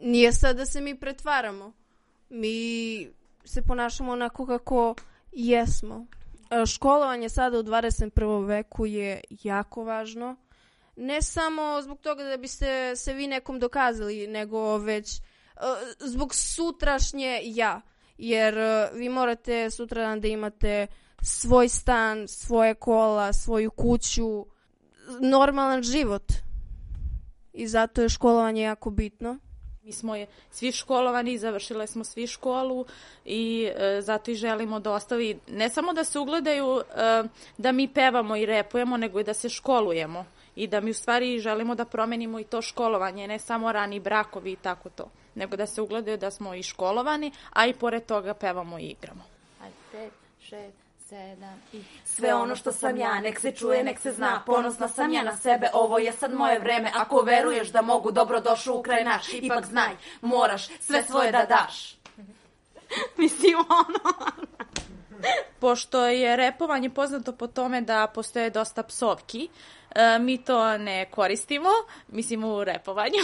nije 0.00 0.32
sad 0.32 0.56
da 0.56 0.66
se 0.66 0.80
mi 0.80 0.98
pretvaramo. 0.98 1.72
Mi 2.28 3.08
se 3.44 3.62
ponašamo 3.62 4.12
onako 4.12 4.46
kako 4.46 4.94
jesmo. 5.32 6.06
E, 6.50 6.66
Školovanje 6.66 7.28
sada 7.28 7.58
u 7.58 7.62
21. 7.62 8.46
veku 8.46 8.86
je 8.86 9.20
jako 9.30 9.84
važno. 9.84 10.36
Ne 10.96 11.22
samo 11.22 11.82
zbog 11.82 12.00
toga 12.00 12.24
da 12.24 12.36
biste 12.36 12.96
se 12.96 13.12
vi 13.12 13.26
nekom 13.26 13.58
dokazali, 13.58 14.26
nego 14.26 14.78
već 14.78 15.16
e, 15.16 15.20
zbog 16.00 16.34
sutrašnje 16.34 17.40
ja. 17.44 17.80
Jer 18.18 18.58
e, 18.58 18.90
vi 18.92 19.08
morate 19.08 19.70
sutradan 19.70 20.20
da 20.20 20.28
imate 20.28 20.86
svoj 21.22 21.68
stan, 21.68 22.28
svoje 22.28 22.74
kola, 22.74 23.32
svoju 23.32 23.70
kuću, 23.70 24.46
normalan 25.20 25.82
život. 25.82 26.32
I 27.52 27.68
zato 27.68 28.02
je 28.02 28.08
školovanje 28.08 28.62
jako 28.62 28.90
bitno. 28.90 29.38
Mi 29.82 29.92
smo 29.92 30.16
je 30.16 30.26
svi 30.50 30.72
školovani, 30.72 31.38
završile 31.38 31.86
smo 31.86 32.04
svi 32.04 32.26
školu 32.26 32.86
i 33.24 33.70
e, 33.76 34.00
zato 34.02 34.30
i 34.30 34.34
želimo 34.34 34.80
da 34.80 34.92
ostavi, 34.92 35.38
ne 35.48 35.68
samo 35.68 35.92
da 35.92 36.04
se 36.04 36.18
ugledaju 36.18 36.80
e, 36.80 37.22
da 37.58 37.72
mi 37.72 37.88
pevamo 37.88 38.36
i 38.36 38.46
repujemo, 38.46 38.96
nego 38.96 39.20
i 39.20 39.24
da 39.24 39.34
se 39.34 39.48
školujemo 39.48 40.24
i 40.56 40.66
da 40.66 40.80
mi 40.80 40.90
u 40.90 40.94
stvari 40.94 41.38
želimo 41.38 41.74
da 41.74 41.84
promenimo 41.84 42.40
i 42.40 42.44
to 42.44 42.62
školovanje, 42.62 43.28
ne 43.28 43.38
samo 43.38 43.72
rani 43.72 44.00
brakovi 44.00 44.52
i 44.52 44.56
tako 44.56 44.90
to, 44.90 45.10
nego 45.34 45.56
da 45.56 45.66
se 45.66 45.82
ugledaju 45.82 46.16
da 46.16 46.30
smo 46.30 46.54
i 46.54 46.62
školovani, 46.62 47.32
a 47.52 47.66
i 47.66 47.74
pored 47.74 48.06
toga 48.06 48.34
pevamo 48.34 48.78
i 48.78 48.82
igramo. 48.82 49.22
Ajde, 49.62 49.76
pet, 49.92 50.12
šest, 50.40 50.86
sedam 51.08 51.62
i... 51.72 51.82
Sve 52.04 52.34
ono 52.34 52.56
što 52.56 52.72
sam 52.72 52.96
ja, 52.96 53.20
nek 53.20 53.40
se 53.40 53.52
čuje, 53.52 53.84
nek 53.84 53.98
se 53.98 54.12
zna, 54.12 54.42
ponosna 54.46 54.88
sam 54.88 55.12
ja 55.12 55.22
na 55.22 55.36
sebe, 55.36 55.70
ovo 55.72 55.98
je 55.98 56.12
sad 56.12 56.34
moje 56.34 56.58
vreme, 56.58 56.90
ako 56.94 57.20
veruješ 57.20 57.68
da 57.68 57.82
mogu, 57.82 58.12
dobro 58.12 58.40
došao 58.40 58.76
u 58.76 58.82
kraj 58.82 59.04
naš, 59.04 59.32
ipak 59.32 59.66
znaj, 59.66 59.96
moraš 60.20 60.68
sve 60.80 61.02
svoje 61.02 61.32
da 61.32 61.44
daš. 61.44 61.96
Mislim, 63.18 63.54
ono... 63.58 64.16
Pošto 65.58 66.06
je 66.06 66.36
repovanje 66.36 66.90
poznato 66.90 67.32
po 67.32 67.46
tome 67.46 67.80
da 67.80 68.06
postoje 68.14 68.50
dosta 68.50 68.82
psovki, 68.82 69.48
e, 69.96 70.18
mi 70.18 70.44
to 70.44 70.78
ne 70.78 71.04
koristimo, 71.10 71.68
mislim 72.08 72.44
u 72.44 72.64
repovanju. 72.64 73.18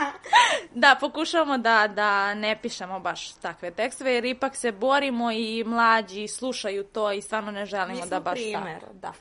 da, 0.82 0.96
pokušavamo 1.00 1.58
da, 1.58 1.88
da 1.88 2.34
ne 2.34 2.58
pišemo 2.62 3.00
baš 3.00 3.32
takve 3.32 3.70
tekstove, 3.70 4.14
jer 4.14 4.24
ipak 4.24 4.56
se 4.56 4.72
borimo 4.72 5.30
i 5.30 5.64
mlađi 5.66 6.28
slušaju 6.28 6.84
to 6.84 7.12
i 7.12 7.22
stvarno 7.22 7.50
ne 7.50 7.66
želimo 7.66 8.04
Mi 8.04 8.10
da 8.10 8.20
baš 8.20 8.34
primer. 8.34 8.80
tako. 8.80 8.92
Da. 8.92 9.12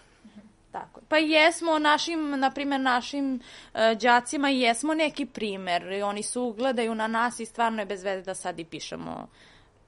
Tako. 0.72 1.02
Pa 1.10 1.18
jesmo 1.18 1.80
našim, 1.80 2.40
na 2.40 2.52
primjer, 2.52 2.82
našim 2.82 3.42
e, 3.74 3.96
đacima 3.96 4.50
jesmo 4.50 4.94
neki 4.94 5.26
primer. 5.26 6.04
Oni 6.04 6.24
su 6.24 6.54
gledaju 6.58 6.96
na 6.96 7.08
nas 7.08 7.40
i 7.40 7.46
stvarno 7.46 7.82
je 7.82 7.86
bez 7.86 8.04
veze 8.04 8.22
da 8.22 8.36
sad 8.36 8.60
i 8.60 8.66
pišemo 8.66 9.28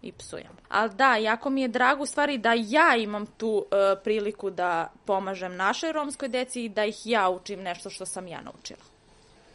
i 0.06 0.12
psujemo. 0.12 0.56
Ali 0.70 0.94
da, 0.94 1.16
jako 1.16 1.50
mi 1.50 1.62
je 1.62 1.68
drago 1.68 2.04
u 2.04 2.06
stvari 2.06 2.38
da 2.38 2.54
ja 2.54 2.96
imam 2.96 3.26
tu 3.26 3.66
e, 3.72 3.96
priliku 4.04 4.50
da 4.50 4.92
pomažem 5.06 5.56
našoj 5.56 5.92
romskoj 5.92 6.30
deci 6.30 6.66
i 6.66 6.70
da 6.70 6.86
ih 6.86 7.02
ja 7.06 7.30
učim 7.30 7.62
nešto 7.62 7.90
što 7.90 8.06
sam 8.06 8.28
ja 8.28 8.42
naučila. 8.42 8.95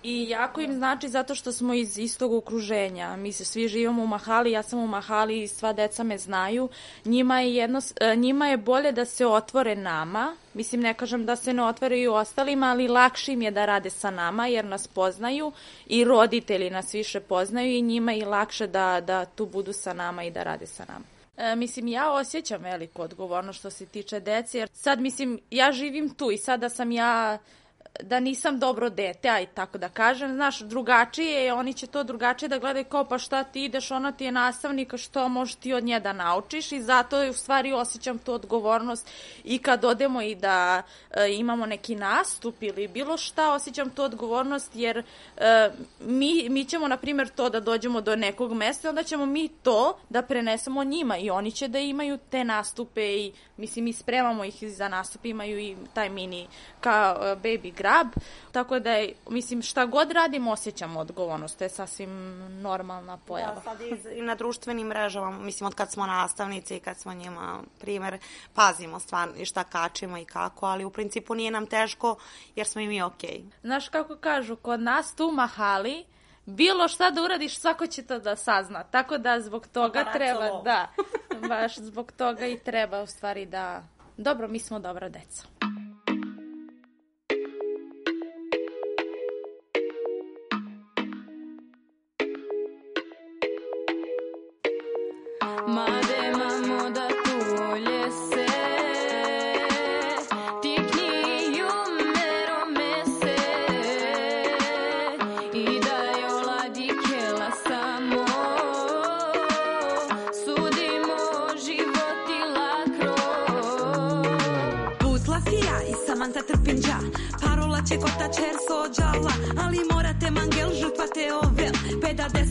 I 0.03 0.29
jako 0.29 0.61
im 0.61 0.75
znači 0.75 1.09
zato 1.09 1.35
što 1.35 1.53
smo 1.53 1.75
iz 1.75 1.99
istog 1.99 2.33
okruženja. 2.33 3.17
Mi 3.17 3.33
se 3.33 3.45
svi 3.45 3.69
živimo 3.69 4.03
u 4.03 4.07
Mahali, 4.07 4.53
ja 4.53 4.63
sam 4.63 4.79
u 4.79 4.87
Mahali 4.87 5.43
i 5.43 5.49
sva 5.49 5.73
deca 5.73 6.03
me 6.03 6.19
znaju. 6.19 6.69
Njima 7.05 7.41
je, 7.41 7.55
jedno, 7.55 7.81
e, 8.01 8.17
njima 8.17 8.49
je 8.49 8.57
bolje 8.57 8.93
da 8.93 9.05
se 9.05 9.27
otvore 9.27 9.77
nama. 9.77 10.37
Mislim, 10.55 10.81
ne 10.81 10.95
kažem 10.95 11.27
da 11.27 11.37
se 11.37 11.53
ne 11.53 11.65
otvore 11.65 12.01
i 12.01 12.09
ostalima, 12.09 12.67
ali 12.67 12.89
lakše 12.89 13.33
im 13.33 13.43
je 13.43 13.51
da 13.51 13.67
rade 13.67 13.91
sa 13.91 14.11
nama 14.11 14.47
jer 14.47 14.65
nas 14.65 14.89
poznaju 14.89 15.53
i 15.87 16.05
roditelji 16.05 16.71
nas 16.71 16.95
više 16.95 17.21
poznaju 17.21 17.73
i 17.73 17.83
njima 17.83 18.13
je 18.13 18.27
lakše 18.27 18.67
da, 18.67 19.01
da 19.01 19.25
tu 19.25 19.47
budu 19.47 19.73
sa 19.73 19.93
nama 19.93 20.25
i 20.25 20.31
da 20.31 20.43
rade 20.43 20.67
sa 20.67 20.85
nama. 20.89 21.05
E, 21.37 21.57
mislim, 21.57 21.89
ja 21.89 22.13
osjećam 22.13 22.63
veliku 22.63 23.03
odgovornost 23.03 23.59
što 23.59 23.71
se 23.71 23.87
tiče 23.87 24.21
dece, 24.21 24.59
jer 24.59 24.69
sad, 24.73 25.01
mislim, 25.01 25.41
ja 25.51 25.73
živim 25.73 26.15
tu 26.15 26.31
i 26.31 26.39
sada 26.39 26.69
sam 26.69 26.93
ja 26.93 27.39
da 28.03 28.21
nisam 28.21 28.59
dobro 28.59 28.91
dete, 28.91 29.29
aj 29.29 29.47
tako 29.47 29.79
da 29.79 29.89
kažem, 29.89 30.35
znaš, 30.35 30.61
drugačije 30.61 31.45
je, 31.45 31.53
oni 31.53 31.75
će 31.75 31.87
to 31.87 32.05
drugačije 32.05 32.49
da 32.49 32.59
gledaju 32.59 32.85
kao 32.85 33.05
pa 33.05 33.19
šta 33.19 33.45
ti 33.45 33.65
ideš, 33.65 33.91
ona 33.91 34.13
ti 34.13 34.25
je 34.25 34.33
nastavnika, 34.33 34.97
što 34.97 35.29
možeš 35.29 35.55
ti 35.55 35.73
od 35.73 35.85
nje 35.85 36.01
da 36.01 36.13
naučiš? 36.13 36.73
I 36.73 36.83
zato 36.83 37.29
u 37.31 37.33
stvari 37.33 37.73
osjećam 37.73 38.19
tu 38.19 38.33
odgovornost 38.33 39.11
i 39.45 39.59
kad 39.59 39.85
odemo 39.85 40.23
i 40.23 40.35
da 40.35 40.83
e, 41.11 41.35
imamo 41.35 41.67
neki 41.67 41.97
nastup 41.97 42.63
ili 42.63 42.89
bilo 42.89 43.17
šta, 43.17 43.53
osjećam 43.53 43.91
tu 43.91 44.03
odgovornost 44.03 44.71
jer 44.75 44.99
e, 45.37 45.71
mi, 46.01 46.49
mi 46.49 46.65
ćemo, 46.65 46.89
na 46.89 46.97
primjer, 46.97 47.29
to 47.29 47.51
da 47.51 47.61
dođemo 47.61 48.01
do 48.01 48.17
nekog 48.17 48.53
mesta, 48.53 48.89
onda 48.89 49.03
ćemo 49.03 49.27
mi 49.27 49.49
to 49.49 49.99
da 50.09 50.23
prenesemo 50.23 50.85
njima 50.85 51.17
i 51.17 51.31
oni 51.31 51.53
će 51.53 51.69
da 51.69 51.79
imaju 51.79 52.19
te 52.31 52.45
nastupe 52.45 53.17
i 53.17 53.33
mislim 53.57 53.87
i 53.87 53.93
spremamo 53.93 54.45
ih 54.45 54.55
za 54.63 54.89
nastup, 54.89 55.25
imaju 55.25 55.59
i 55.59 55.77
taj 55.95 56.09
mini 56.09 56.47
kao 56.81 57.15
e, 57.15 57.37
baby 57.37 57.80
grab, 57.81 58.07
tako 58.53 58.79
da 58.79 58.91
mislim 59.29 59.63
šta 59.63 59.87
god 59.87 60.13
radimo 60.13 60.53
osjećamo 60.53 61.01
odgovornost, 61.01 61.59
to 61.59 61.65
je 61.65 61.71
sasvim 61.71 62.11
normalna 62.63 63.17
pojava. 63.17 63.55
Da, 63.55 63.61
sad 63.61 63.81
i, 63.81 64.19
i 64.19 64.23
na 64.23 64.35
društvenim 64.35 64.87
mrežama, 64.87 65.31
mislim 65.31 65.67
od 65.67 65.75
kad 65.75 65.93
smo 65.93 66.07
nastavnici 66.07 66.77
i 66.77 66.81
kad 66.81 66.97
smo 66.97 67.15
njima 67.15 67.63
primer, 67.81 68.19
pazimo 68.55 69.01
stvarno 69.01 69.35
i 69.37 69.45
šta 69.45 69.65
kačimo 69.65 70.19
i 70.19 70.25
kako, 70.25 70.67
ali 70.67 70.85
u 70.85 70.91
principu 70.91 71.35
nije 71.35 71.51
nam 71.51 71.67
teško 71.67 72.17
jer 72.57 72.67
smo 72.67 72.81
i 72.81 72.89
mi 72.89 73.03
okej. 73.03 73.45
Znaš 73.63 73.89
kako 73.89 74.17
kažu, 74.17 74.57
kod 74.57 74.81
nas 74.81 75.15
tu 75.15 75.31
Mahali, 75.33 76.05
bilo 76.47 76.89
šta 76.89 77.11
da 77.11 77.23
uradiš, 77.23 77.59
svako 77.59 77.87
će 77.87 78.03
to 78.03 78.19
da 78.19 78.37
sazna. 78.37 78.85
Tako 78.85 79.19
da 79.19 79.41
zbog 79.41 79.67
toga 79.67 80.13
treba, 80.13 80.63
da, 80.65 80.89
baš 81.49 81.77
zbog 81.77 82.13
toga 82.13 82.47
i 82.47 82.59
treba 82.59 83.03
u 83.03 83.07
stvari 83.07 83.47
da, 83.47 83.83
dobro, 84.17 84.49
mi 84.49 84.59
smo 84.59 84.79
dobra 84.79 85.09
deca. 85.09 85.60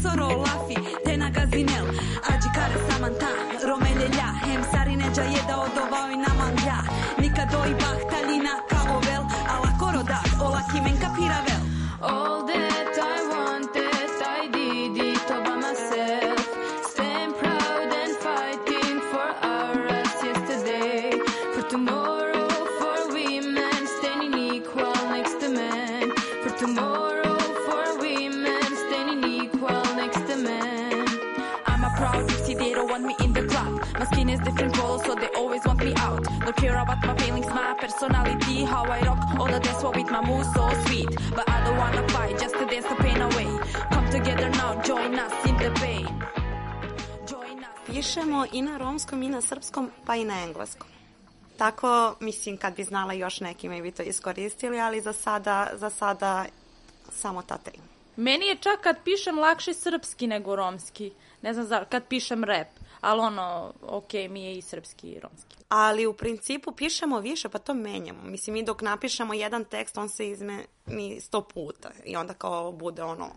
Motorola 0.10 0.68
na 49.39 49.47
srpskom, 49.47 49.91
pa 50.06 50.15
i 50.15 50.25
na 50.25 50.43
engleskom. 50.43 50.88
Tako, 51.58 52.15
mislim, 52.19 52.58
kad 52.58 52.75
bi 52.75 52.84
znala 52.84 53.13
još 53.13 53.39
neki, 53.39 53.69
mi 53.69 53.82
bi 53.82 53.91
to 53.91 54.04
iskoristili, 54.04 54.80
ali 54.80 55.02
za 55.02 55.13
sada, 55.13 55.69
za 55.73 55.89
sada 55.89 56.45
samo 57.12 57.41
ta 57.41 57.58
tri. 57.58 57.80
Meni 58.15 58.45
je 58.45 58.56
čak 58.56 58.82
kad 58.82 58.95
pišem 59.04 59.39
lakše 59.39 59.73
srpski 59.73 60.28
nego 60.28 60.56
romski. 60.56 61.12
Ne 61.41 61.54
znam 61.54 61.65
zašto, 61.65 61.86
kad 61.89 62.08
pišem 62.08 62.43
rap. 62.43 62.67
ali 63.02 63.19
ono, 63.19 63.73
ok, 63.82 64.13
mi 64.30 64.43
je 64.43 64.58
i 64.58 64.62
srpski 64.62 65.08
i 65.08 65.19
romski. 65.19 65.56
Ali 65.69 66.06
u 66.06 66.13
principu 66.13 66.71
pišemo 66.71 67.19
više, 67.19 67.49
pa 67.49 67.60
to 67.60 67.73
menjamo. 67.73 68.23
Mislim, 68.23 68.54
mi 68.54 68.63
dok 68.63 68.82
napišemo 68.82 69.34
jedan 69.34 69.65
tekst, 69.65 69.97
on 69.97 70.10
se 70.10 70.30
izmeni 70.30 71.21
sto 71.21 71.41
puta 71.41 71.91
i 72.06 72.15
onda 72.15 72.34
kao 72.34 72.71
bude 72.71 73.04
ono 73.04 73.30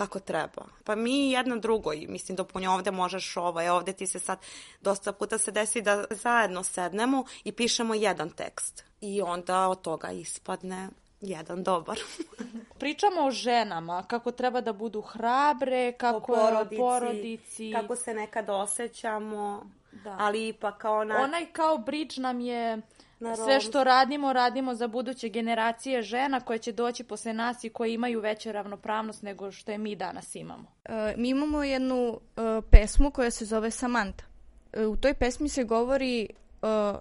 kako 0.00 0.20
treba. 0.20 0.64
Pa 0.84 0.94
mi 0.94 1.30
jedna 1.30 1.56
drugoj, 1.56 2.06
mislim, 2.08 2.36
dopunja 2.36 2.70
ovde 2.72 2.90
možeš 2.90 3.36
ovo, 3.36 3.60
je 3.60 3.72
ovde 3.72 3.92
ti 3.92 4.06
se 4.06 4.18
sad, 4.18 4.38
dosta 4.80 5.12
puta 5.12 5.38
se 5.38 5.50
desi 5.52 5.82
da 5.82 6.04
zajedno 6.10 6.62
sednemo 6.64 7.24
i 7.44 7.52
pišemo 7.52 7.94
jedan 7.94 8.30
tekst. 8.30 8.84
I 9.00 9.22
onda 9.22 9.68
od 9.68 9.82
toga 9.82 10.10
ispadne 10.10 10.88
jedan 11.20 11.62
dobar. 11.62 11.98
Pričamo 12.80 13.20
o 13.22 13.30
ženama, 13.30 14.02
kako 14.02 14.32
treba 14.32 14.60
da 14.60 14.72
budu 14.72 15.00
hrabre, 15.00 15.92
kako 15.92 16.32
o 16.32 16.36
porodici, 16.36 16.76
porodici. 16.76 17.72
kako 17.74 17.96
se 17.96 18.14
nekad 18.14 18.50
osjećamo, 18.50 19.70
Da. 19.92 20.16
ali 20.20 20.48
ipak 20.48 20.78
kao 20.78 20.98
ona... 21.00 21.22
Onaj 21.22 21.46
kao 21.52 21.78
bridge 21.78 22.20
nam 22.20 22.40
je 22.40 22.80
Na 23.20 23.36
sve 23.36 23.60
što 23.60 23.84
radimo, 23.84 24.32
radimo 24.32 24.74
za 24.74 24.88
buduće 24.88 25.28
generacije 25.28 26.02
žena 26.02 26.40
koje 26.40 26.58
će 26.58 26.72
doći 26.72 27.04
posle 27.04 27.32
nas 27.32 27.64
i 27.64 27.70
koje 27.70 27.94
imaju 27.94 28.20
veću 28.20 28.52
ravnopravnost 28.52 29.22
nego 29.22 29.52
što 29.52 29.72
je 29.72 29.78
mi 29.78 29.96
danas 29.96 30.34
imamo. 30.34 30.64
E, 30.84 31.14
mi 31.16 31.28
imamo 31.28 31.62
jednu 31.62 32.20
e, 32.36 32.40
pesmu 32.70 33.10
koja 33.10 33.30
se 33.30 33.44
zove 33.44 33.70
Samanta. 33.70 34.24
E, 34.72 34.86
u 34.86 34.96
toj 34.96 35.14
pesmi 35.14 35.48
se 35.48 35.64
govori, 35.64 36.22
e, 36.22 36.28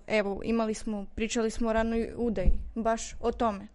evo, 0.07 0.41
imali 0.43 0.73
smo, 0.73 1.05
pričali 1.15 1.51
smo 1.51 1.69
o 1.69 1.73
ranoj 1.73 2.13
udaji, 2.15 2.51
baš 2.75 3.15
o 3.21 3.31
tome. 3.31 3.67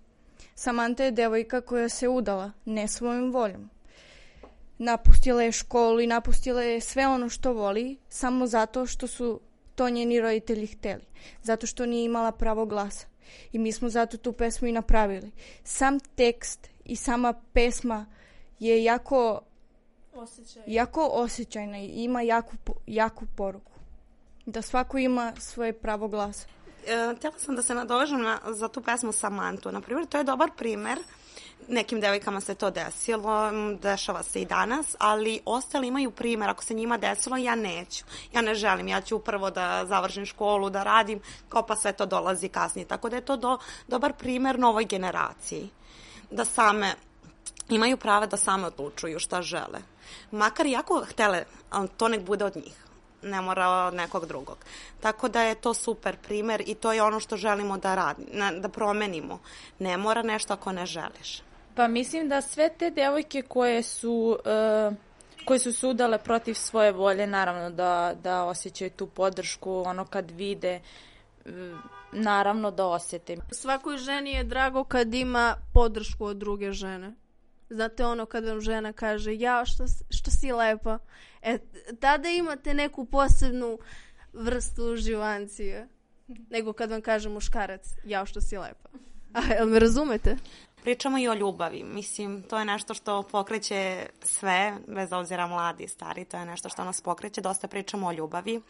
Samanta 0.54 1.04
je 1.04 1.10
devojka 1.10 1.60
koja 1.60 1.88
se 1.88 2.08
udala, 2.08 2.52
ne 2.64 2.88
svojom 2.88 3.32
voljom. 3.32 3.70
Napustila 4.78 5.42
je 5.42 5.52
školu 5.52 6.00
i 6.00 6.06
napustila 6.06 6.62
je 6.62 6.80
sve 6.80 7.06
ono 7.06 7.28
što 7.28 7.52
voli, 7.52 7.96
samo 8.08 8.46
zato 8.46 8.86
što 8.86 9.06
su 9.06 9.40
to 9.74 9.90
njeni 9.90 10.20
roditelji 10.20 10.66
hteli. 10.66 11.04
Zato 11.42 11.66
što 11.66 11.86
nije 11.86 12.04
imala 12.04 12.32
pravo 12.32 12.66
glasa. 12.66 13.06
I 13.52 13.58
mi 13.58 13.72
smo 13.72 13.88
zato 13.88 14.16
tu 14.16 14.32
pesmu 14.32 14.68
i 14.68 14.72
napravili. 14.72 15.30
Sam 15.64 16.00
tekst 16.00 16.68
i 16.84 16.96
sama 16.96 17.32
pesma 17.52 18.06
je 18.58 18.84
jako 18.84 19.40
Osjećaj. 20.14 20.62
jako 20.66 21.06
osjećajna 21.06 21.78
i 21.78 21.86
ima 21.86 22.22
jaku, 22.22 22.56
po- 22.64 22.74
jaku 22.86 23.26
poruku. 23.36 23.72
Da 24.46 24.62
svako 24.62 24.98
ima 24.98 25.32
svoje 25.38 25.72
pravo 25.72 26.08
glasa. 26.08 26.46
E, 26.86 27.14
htjela 27.16 27.38
sam 27.38 27.56
da 27.56 27.62
se 27.62 27.74
nadovežem 27.74 28.22
na, 28.22 28.40
za 28.46 28.68
tu 28.68 28.80
pesmu 28.82 29.12
Samantu. 29.12 29.72
Na 29.72 29.80
primjer, 29.80 30.06
to 30.06 30.18
je 30.18 30.24
dobar 30.24 30.50
primer. 30.56 30.98
Nekim 31.68 32.00
devojkama 32.00 32.40
se 32.40 32.54
to 32.54 32.70
desilo, 32.70 33.50
dešava 33.82 34.22
se 34.22 34.42
i 34.42 34.44
danas, 34.44 34.96
ali 34.98 35.40
ostali 35.44 35.88
imaju 35.88 36.10
primer. 36.10 36.48
Ako 36.50 36.64
se 36.64 36.74
njima 36.74 36.96
desilo, 36.96 37.36
ja 37.36 37.54
neću. 37.54 38.04
Ja 38.32 38.42
ne 38.42 38.54
želim, 38.54 38.88
ja 38.88 39.00
ću 39.00 39.18
prvo 39.18 39.50
da 39.50 39.86
završim 39.86 40.26
školu, 40.26 40.70
da 40.70 40.82
radim, 40.82 41.20
kao 41.48 41.66
pa 41.66 41.76
sve 41.76 41.92
to 41.92 42.06
dolazi 42.06 42.48
kasnije. 42.48 42.88
Tako 42.88 43.08
da 43.08 43.16
je 43.16 43.24
to 43.24 43.36
do, 43.36 43.58
dobar 43.88 44.12
primer 44.12 44.58
novoj 44.58 44.84
generaciji. 44.84 45.70
Da 46.30 46.44
same 46.44 46.94
imaju 47.68 47.96
prava 47.96 48.26
da 48.26 48.36
same 48.36 48.66
odlučuju 48.66 49.18
šta 49.18 49.42
žele. 49.42 49.80
Makar 50.30 50.66
i 50.66 50.76
ako 50.76 51.04
htele, 51.08 51.44
to 51.96 52.08
nek 52.08 52.22
bude 52.22 52.44
od 52.44 52.56
njih 52.56 52.83
ne 53.24 53.40
mora 53.40 53.68
od 53.68 53.94
nekog 53.94 54.26
drugog. 54.26 54.56
Tako 55.00 55.28
da 55.28 55.42
je 55.42 55.54
to 55.54 55.74
super 55.74 56.16
primer 56.16 56.62
i 56.66 56.74
to 56.74 56.92
je 56.92 57.02
ono 57.02 57.20
što 57.20 57.36
želimo 57.36 57.78
da 57.78 57.94
radi, 57.94 58.24
na, 58.32 58.52
da 58.52 58.68
promenimo. 58.68 59.38
Ne 59.78 59.96
mora 59.96 60.22
nešto 60.22 60.52
ako 60.52 60.72
ne 60.72 60.86
želiš. 60.86 61.42
Pa 61.74 61.88
mislim 61.88 62.28
da 62.28 62.40
sve 62.40 62.68
te 62.78 62.90
devojke 62.90 63.42
koje 63.42 63.82
su 63.82 64.38
e, 64.44 65.14
koje 65.44 65.58
su 65.58 65.72
sudale 65.72 66.18
protiv 66.18 66.54
svoje 66.54 66.92
volje, 66.92 67.26
naravno 67.26 67.70
da, 67.70 68.14
da 68.22 68.44
osjećaju 68.44 68.90
tu 68.90 69.06
podršku, 69.06 69.82
ono 69.86 70.04
kad 70.04 70.30
vide, 70.30 70.80
e, 71.44 71.50
naravno 72.12 72.70
da 72.70 72.86
osete. 72.86 73.36
Svakoj 73.50 73.96
ženi 73.96 74.30
je 74.30 74.44
drago 74.44 74.84
kad 74.84 75.14
ima 75.14 75.56
podršku 75.72 76.24
od 76.24 76.36
druge 76.36 76.72
žene. 76.72 77.12
Znate 77.74 78.04
ono 78.04 78.26
kad 78.26 78.44
vam 78.44 78.60
žena 78.60 78.92
kaže 78.92 79.34
ja 79.34 79.64
što, 79.64 79.84
što 80.10 80.30
si 80.30 80.52
lepa. 80.52 80.98
E, 81.42 81.58
tada 82.00 82.28
imate 82.28 82.74
neku 82.74 83.04
posebnu 83.04 83.78
vrstu 84.32 84.84
uživancije. 84.84 85.88
Nego 86.50 86.72
kad 86.72 86.90
vam 86.90 87.00
kaže 87.00 87.28
muškarac 87.28 87.86
ja 88.04 88.26
što 88.26 88.40
si 88.40 88.58
lepa. 88.58 88.88
A, 89.34 89.54
jel 89.54 89.66
me 89.66 89.78
razumete? 89.78 90.36
Pričamo 90.82 91.18
i 91.18 91.28
o 91.28 91.34
ljubavi. 91.34 91.84
Mislim, 91.84 92.42
to 92.42 92.58
je 92.58 92.64
nešto 92.64 92.94
što 92.94 93.22
pokreće 93.22 94.06
sve, 94.22 94.76
bez 94.86 95.12
obzira 95.12 95.46
mladi 95.46 95.84
i 95.84 95.88
stari, 95.88 96.24
to 96.24 96.36
je 96.36 96.44
nešto 96.44 96.68
što 96.68 96.84
nas 96.84 97.00
pokreće. 97.00 97.40
Dosta 97.40 97.68
pričamo 97.68 98.06
o 98.06 98.12
ljubavi, 98.12 98.60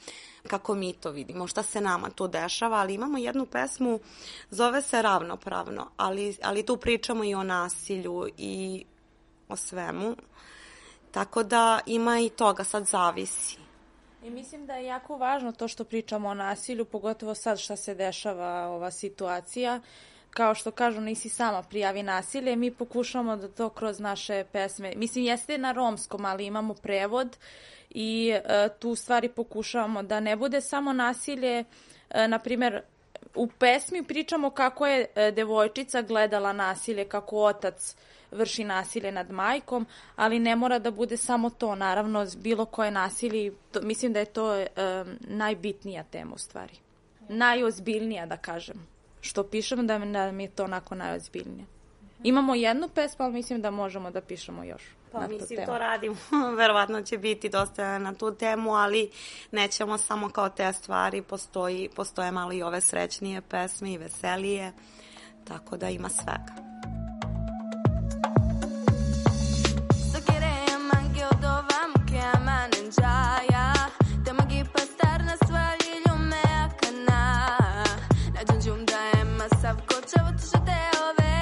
kako 0.47 0.75
mi 0.75 0.93
to 0.93 1.11
vidimo, 1.11 1.47
šta 1.47 1.63
se 1.63 1.81
nama 1.81 2.11
tu 2.11 2.29
dešava, 2.29 2.77
ali 2.77 2.95
imamo 2.95 3.19
jednu 3.19 3.47
pesmu, 3.47 4.01
zove 4.51 4.83
se 4.83 5.03
Ravnopravno, 5.03 5.91
ali, 5.97 6.37
ali 6.43 6.67
tu 6.67 6.77
pričamo 6.77 7.25
i 7.25 7.35
o 7.35 7.43
nasilju 7.43 8.29
i 8.39 8.85
o 9.55 9.57
svemu. 9.57 10.17
Tako 11.11 11.43
da 11.43 11.81
ima 11.87 12.19
i 12.21 12.29
toga, 12.29 12.65
sad 12.65 12.87
zavisi. 12.87 13.57
I 14.25 14.31
mislim 14.31 14.67
da 14.67 14.75
je 14.75 14.87
jako 14.87 15.17
važno 15.17 15.53
to 15.53 15.69
što 15.69 15.85
pričamo 15.85 16.29
o 16.29 16.35
nasilju, 16.35 16.85
pogotovo 16.85 17.35
sad 17.35 17.59
šta 17.59 17.77
se 17.77 17.95
dešava 17.95 18.69
ova 18.69 18.91
situacija. 18.91 19.81
Kao 20.31 20.55
što 20.55 20.71
kažu, 20.71 21.01
nisi 21.01 21.29
sama 21.29 21.63
prijavi 21.63 22.03
nasilje, 22.03 22.57
mi 22.57 22.71
pokušamo 22.71 23.37
da 23.37 23.49
to 23.49 23.69
kroz 23.69 24.01
naše 24.01 24.45
pesme, 24.53 24.93
mislim 24.97 25.25
jeste 25.25 25.59
na 25.59 25.73
romskom, 25.73 26.25
ali 26.25 26.47
imamo 26.47 26.75
prevod 26.75 27.37
i 27.91 28.35
e, 28.35 28.69
tu 28.79 28.95
stvari 28.95 29.29
pokušavamo 29.29 30.03
da 30.03 30.21
ne 30.21 30.37
bude 30.37 30.61
samo 30.61 30.93
nasilje, 30.93 31.65
e, 32.11 32.29
na 32.29 32.39
primjer, 32.39 32.83
u 33.35 33.47
pesmi 33.47 34.03
pričamo 34.03 34.51
kako 34.51 34.87
je 34.87 35.07
e, 35.15 35.31
devojčica 35.31 36.03
gledala 36.03 36.53
nasilje, 36.53 37.05
kako 37.09 37.37
otac 37.37 37.97
vrši 38.35 38.65
nasilje 38.65 39.13
nad 39.13 39.31
majkom, 39.31 39.87
ali 40.17 40.39
ne 40.39 40.57
mora 40.57 40.79
da 40.79 40.91
bude 40.91 41.17
samo 41.17 41.51
to. 41.51 41.75
Naravno, 41.75 42.27
bilo 42.37 42.65
koje 42.65 42.91
nasilje, 42.91 43.53
to, 43.73 43.81
mislim 43.83 44.13
da 44.13 44.19
je 44.19 44.27
to 44.27 44.55
e, 44.57 44.69
najbitnija 45.21 46.03
tema 46.05 46.35
u 46.35 46.39
stvari. 46.39 46.75
Najozbiljnija, 47.29 48.27
da 48.27 48.37
kažem. 48.37 48.87
Što 49.21 49.43
pišem 49.45 49.87
da, 49.87 49.99
mi- 49.99 50.13
da 50.13 50.33
mi 50.33 50.43
je 50.43 50.51
to 50.51 50.65
onako 50.65 50.95
najozbiljnije. 50.95 51.67
Imamo 52.23 52.55
jednu 52.55 52.89
pesmu, 52.89 53.25
ali 53.25 53.35
mislim 53.35 53.63
da 53.63 53.71
možemo 53.71 54.11
da 54.11 54.21
pišemo 54.21 54.65
još 54.65 54.83
Pa 55.13 55.21
na 55.21 55.29
mislim, 55.29 55.49
temu. 55.49 55.67
to 55.67 55.79
radimo. 55.79 56.17
Verovatno 56.57 57.03
će 57.03 57.19
biti 57.19 57.49
dosta 57.49 57.99
na 57.99 58.15
tu 58.15 58.35
temu, 58.35 58.71
ali 58.71 59.11
nećemo 59.53 59.99
samo 59.99 60.29
kao 60.29 60.49
te 60.49 60.73
stvari. 60.73 61.23
Postoji, 61.23 61.89
postoje 61.89 62.31
malo 62.31 62.53
i 62.53 62.63
ove 62.63 62.81
srećnije 62.81 63.41
pesme 63.41 63.93
i 63.93 63.99
veselije. 63.99 64.73
Tako 65.45 65.77
da 65.77 65.89
ima 65.89 66.09
svega. 66.09 66.74
mangiaia 72.85 73.91
te 74.23 74.33
che 74.49 74.65
pa 74.71 74.81
star 74.81 75.23
na 75.23 75.35
sua 75.47 75.75
lillo 75.81 76.17
me 76.19 76.43
a 76.43 76.69
cana 76.81 77.57
Nađenđum 78.35 78.85
da 78.85 79.19
je 79.19 79.25
masav 79.25 79.77
kočevo 79.89 80.31
tuše 80.39 80.59
teove 80.69 81.35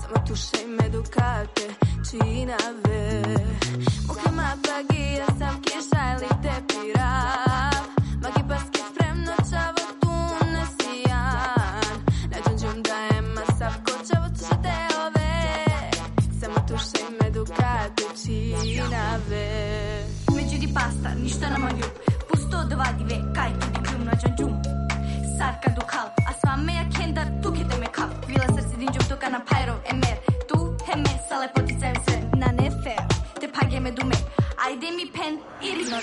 Samo 0.00 0.26
tuše 0.26 0.62
i 0.64 0.66
medukate 0.66 1.66
činave 2.10 2.89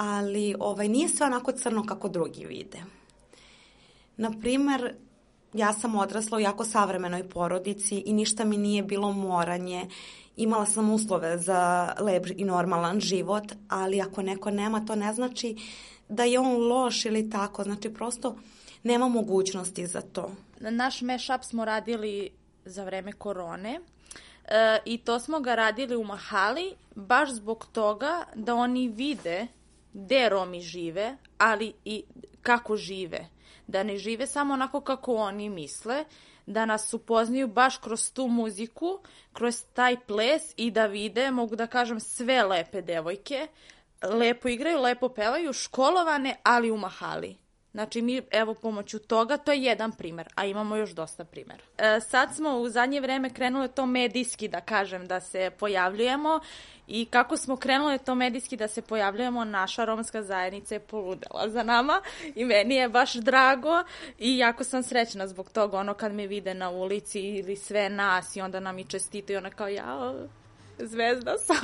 ali 0.00 0.54
ovaj, 0.58 0.88
nije 0.88 1.08
sve 1.08 1.26
onako 1.26 1.52
crno 1.52 1.86
kako 1.86 2.08
drugi 2.08 2.46
vide. 2.46 2.78
Naprimer, 4.16 4.94
ja 5.52 5.72
sam 5.72 5.96
odrasla 5.96 6.38
u 6.38 6.40
jako 6.40 6.64
savremenoj 6.64 7.28
porodici 7.28 8.02
i 8.06 8.12
ništa 8.12 8.44
mi 8.44 8.56
nije 8.56 8.82
bilo 8.82 9.12
moranje. 9.12 9.86
Imala 10.36 10.66
sam 10.66 10.90
uslove 10.90 11.38
za 11.38 11.92
lep 12.00 12.26
i 12.36 12.44
normalan 12.44 13.00
život, 13.00 13.44
ali 13.68 14.00
ako 14.00 14.22
neko 14.22 14.50
nema, 14.50 14.86
to 14.86 14.94
ne 14.94 15.14
znači 15.14 15.56
da 16.08 16.24
je 16.24 16.38
on 16.38 16.68
loš 16.68 17.04
ili 17.04 17.30
tako. 17.30 17.62
Znači, 17.62 17.94
prosto 17.94 18.36
nema 18.82 19.08
mogućnosti 19.08 19.86
za 19.86 20.00
to. 20.00 20.30
Naš 20.60 21.02
mashup 21.02 21.42
smo 21.42 21.64
radili 21.64 22.30
za 22.64 22.84
vreme 22.84 23.12
korone 23.12 23.80
e, 24.44 24.78
i 24.84 24.98
to 24.98 25.20
smo 25.20 25.40
ga 25.40 25.54
radili 25.54 25.96
u 25.96 26.04
Mahali 26.04 26.74
baš 26.94 27.30
zbog 27.30 27.66
toga 27.72 28.24
da 28.34 28.54
oni 28.54 28.88
vide 28.88 29.46
gde 29.92 30.28
Romi 30.28 30.60
žive, 30.60 31.16
ali 31.38 31.72
i 31.84 32.04
kako 32.42 32.76
žive. 32.76 33.28
Da 33.66 33.82
ne 33.82 33.98
žive 33.98 34.26
samo 34.26 34.54
onako 34.54 34.80
kako 34.80 35.14
oni 35.14 35.48
misle, 35.48 36.04
da 36.46 36.64
nas 36.64 36.94
upoznaju 36.94 37.48
baš 37.48 37.76
kroz 37.76 38.12
tu 38.12 38.26
muziku, 38.26 38.98
kroz 39.32 39.64
taj 39.74 39.96
ples 40.00 40.42
i 40.56 40.70
da 40.70 40.86
vide, 40.86 41.30
mogu 41.30 41.56
da 41.56 41.66
kažem, 41.66 42.00
sve 42.00 42.42
lepe 42.42 42.82
devojke, 42.82 43.46
lepo 44.02 44.48
igraju, 44.48 44.80
lepo 44.80 45.08
pevaju, 45.08 45.52
školovane, 45.52 46.36
ali 46.42 46.70
u 46.70 46.76
mahali. 46.76 47.36
Znači 47.72 48.02
mi 48.02 48.22
evo 48.30 48.54
pomoću 48.54 48.98
toga, 48.98 49.36
to 49.36 49.52
je 49.52 49.62
jedan 49.62 49.92
primer, 49.92 50.28
a 50.34 50.46
imamo 50.46 50.76
još 50.76 50.90
dosta 50.90 51.24
primjera. 51.24 51.62
E, 51.78 52.00
sad 52.00 52.34
smo 52.34 52.50
u 52.50 52.68
zadnje 52.68 53.00
vreme 53.00 53.30
krenule 53.30 53.68
to 53.68 53.86
medijski 53.86 54.48
da 54.48 54.60
kažem 54.60 55.06
da 55.06 55.20
se 55.20 55.50
pojavljujemo 55.58 56.40
i 56.86 57.04
kako 57.04 57.36
smo 57.36 57.56
krenule 57.56 57.98
to 57.98 58.14
medijski 58.14 58.56
da 58.56 58.68
se 58.68 58.82
pojavljujemo, 58.82 59.44
naša 59.44 59.84
romska 59.84 60.22
zajednica 60.22 60.74
je 60.74 60.80
poludela 60.80 61.48
za 61.48 61.62
nama 61.62 62.02
i 62.34 62.44
meni 62.44 62.74
je 62.74 62.88
baš 62.88 63.14
drago 63.14 63.82
i 64.18 64.38
jako 64.38 64.64
sam 64.64 64.82
srećna 64.82 65.26
zbog 65.26 65.50
toga 65.50 65.78
ono 65.78 65.94
kad 65.94 66.12
me 66.12 66.26
vide 66.26 66.54
na 66.54 66.70
ulici 66.70 67.20
ili 67.20 67.56
sve 67.56 67.88
nas 67.88 68.36
i 68.36 68.40
onda 68.40 68.60
nam 68.60 68.78
i 68.78 68.84
čestitaju 68.84 69.38
ona 69.38 69.50
kao 69.50 69.68
ja 69.68 70.14
zvezda 70.78 71.38
sam. 71.38 71.56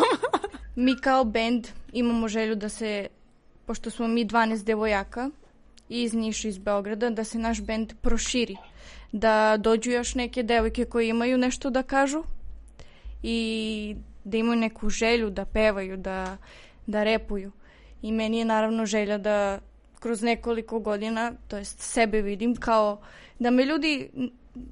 mi 0.85 1.01
kao 1.01 1.25
bend 1.25 1.69
imamo 1.93 2.29
želju 2.29 2.55
da 2.55 2.69
se, 2.69 3.07
pošto 3.67 3.91
smo 3.91 4.09
mi 4.09 4.27
12 4.27 4.65
devojaka, 4.65 5.31
iz 5.89 6.15
Niša 6.15 6.49
iz 6.49 6.59
Beograda 6.59 7.11
da 7.11 7.25
se 7.25 7.39
naš 7.39 7.63
bend 7.63 7.93
proširi 8.01 8.57
da 9.13 9.57
dođu 9.57 9.91
još 9.91 10.15
neke 10.15 10.43
devojke 10.43 10.85
koje 10.85 11.09
imaju 11.09 11.39
nešto 11.39 11.71
da 11.71 11.83
kažu 11.83 12.23
i 13.23 13.97
da 14.25 14.37
imaju 14.37 14.61
neku 14.61 14.89
želju 14.89 15.31
da 15.31 15.45
pevaju, 15.45 15.97
da, 15.97 16.37
da 16.87 17.05
repuju. 17.05 17.53
I 18.03 18.13
meni 18.13 18.39
je 18.39 18.45
naravno 18.45 18.87
želja 18.87 19.19
da 19.19 19.59
kroz 20.01 20.23
nekoliko 20.23 20.79
godina, 20.79 21.33
to 21.49 21.57
jest 21.57 21.81
sebe 21.81 22.23
vidim 22.23 22.57
kao 22.57 23.01
da 23.39 23.51
me 23.51 23.65
ljudi 23.65 24.11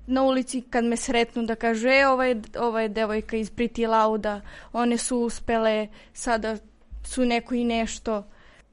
na 0.07 0.22
ulici 0.22 0.62
kad 0.70 0.85
me 0.85 0.96
sretnu 0.96 1.42
da 1.42 1.55
kažu 1.55 1.88
e, 1.88 2.07
ova 2.07 2.24
je, 2.24 2.42
ova 2.59 2.83
je 2.83 2.88
devojka 2.88 3.37
iz 3.37 3.53
Pretty 3.53 3.88
Lauda, 3.88 4.40
one 4.72 4.98
su 4.98 5.18
uspele, 5.18 5.88
sada 6.12 6.57
su 7.05 7.24
neko 7.24 7.55
i 7.55 7.64
nešto. 7.64 8.24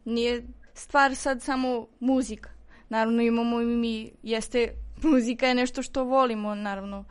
Nije 0.05 0.43
stvar 0.73 1.15
sad 1.15 1.41
samo 1.41 1.87
muzika. 1.99 2.49
Naravno 2.89 3.21
imamo 3.21 3.61
i 3.61 3.65
mi, 3.65 4.11
jeste, 4.23 4.73
muzika 5.11 5.47
je 5.47 5.55
nešto 5.55 5.81
što 5.81 6.03
volimo, 6.03 6.55
naravno. 6.55 7.05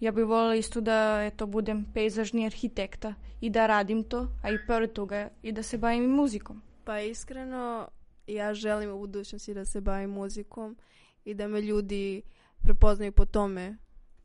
Ja 0.00 0.12
bih 0.12 0.24
voljela 0.24 0.54
isto 0.54 0.80
da 0.80 1.22
eto, 1.24 1.46
budem 1.46 1.86
pejzažni 1.94 2.46
arhitekta 2.46 3.14
i 3.40 3.50
da 3.50 3.66
radim 3.66 4.04
to, 4.04 4.28
a 4.42 4.50
i 4.50 4.66
pored 4.66 4.92
toga 4.92 5.28
i 5.42 5.52
da 5.52 5.62
se 5.62 5.78
bavim 5.78 6.10
muzikom. 6.10 6.62
Pa 6.84 7.00
iskreno, 7.00 7.88
ja 8.26 8.54
želim 8.54 8.90
u 8.90 8.98
budućnosti 8.98 9.54
da 9.54 9.64
se 9.64 9.80
bavim 9.80 10.10
muzikom 10.10 10.76
i 11.24 11.34
da 11.34 11.48
me 11.48 11.60
ljudi 11.60 12.22
prepoznaju 12.62 13.12
po 13.12 13.24
tome. 13.24 13.76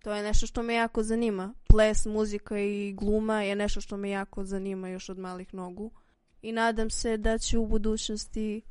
To 0.03 0.13
je 0.13 0.23
nešto 0.23 0.47
što 0.47 0.63
me 0.63 0.73
jako 0.73 1.03
zanima. 1.03 1.53
Ples, 1.67 2.05
muzika 2.05 2.59
i 2.59 2.93
gluma 2.93 3.41
je 3.41 3.55
nešto 3.55 3.81
što 3.81 3.97
me 3.97 4.09
jako 4.09 4.43
zanima 4.43 4.89
još 4.89 5.09
od 5.09 5.19
malih 5.19 5.53
nogu. 5.53 5.91
I 6.41 6.51
nadam 6.51 6.89
se 6.89 7.17
da 7.17 7.37
ću 7.37 7.61
u 7.61 7.67
budućnosti 7.67 8.61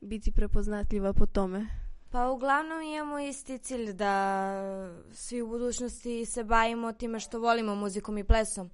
biti 0.00 0.32
prepoznatljiva 0.32 1.12
po 1.12 1.26
tome? 1.26 1.66
Pa 2.10 2.28
uglavnom 2.28 2.82
imamo 2.82 3.18
isti 3.18 3.58
cilj 3.58 3.92
da 3.92 4.94
svi 5.12 5.42
u 5.42 5.48
budućnosti 5.48 6.26
se 6.26 6.44
bavimo 6.44 6.92
time 6.92 7.20
što 7.20 7.40
volimo 7.40 7.74
muzikom 7.74 8.18
i 8.18 8.24
plesom. 8.24 8.70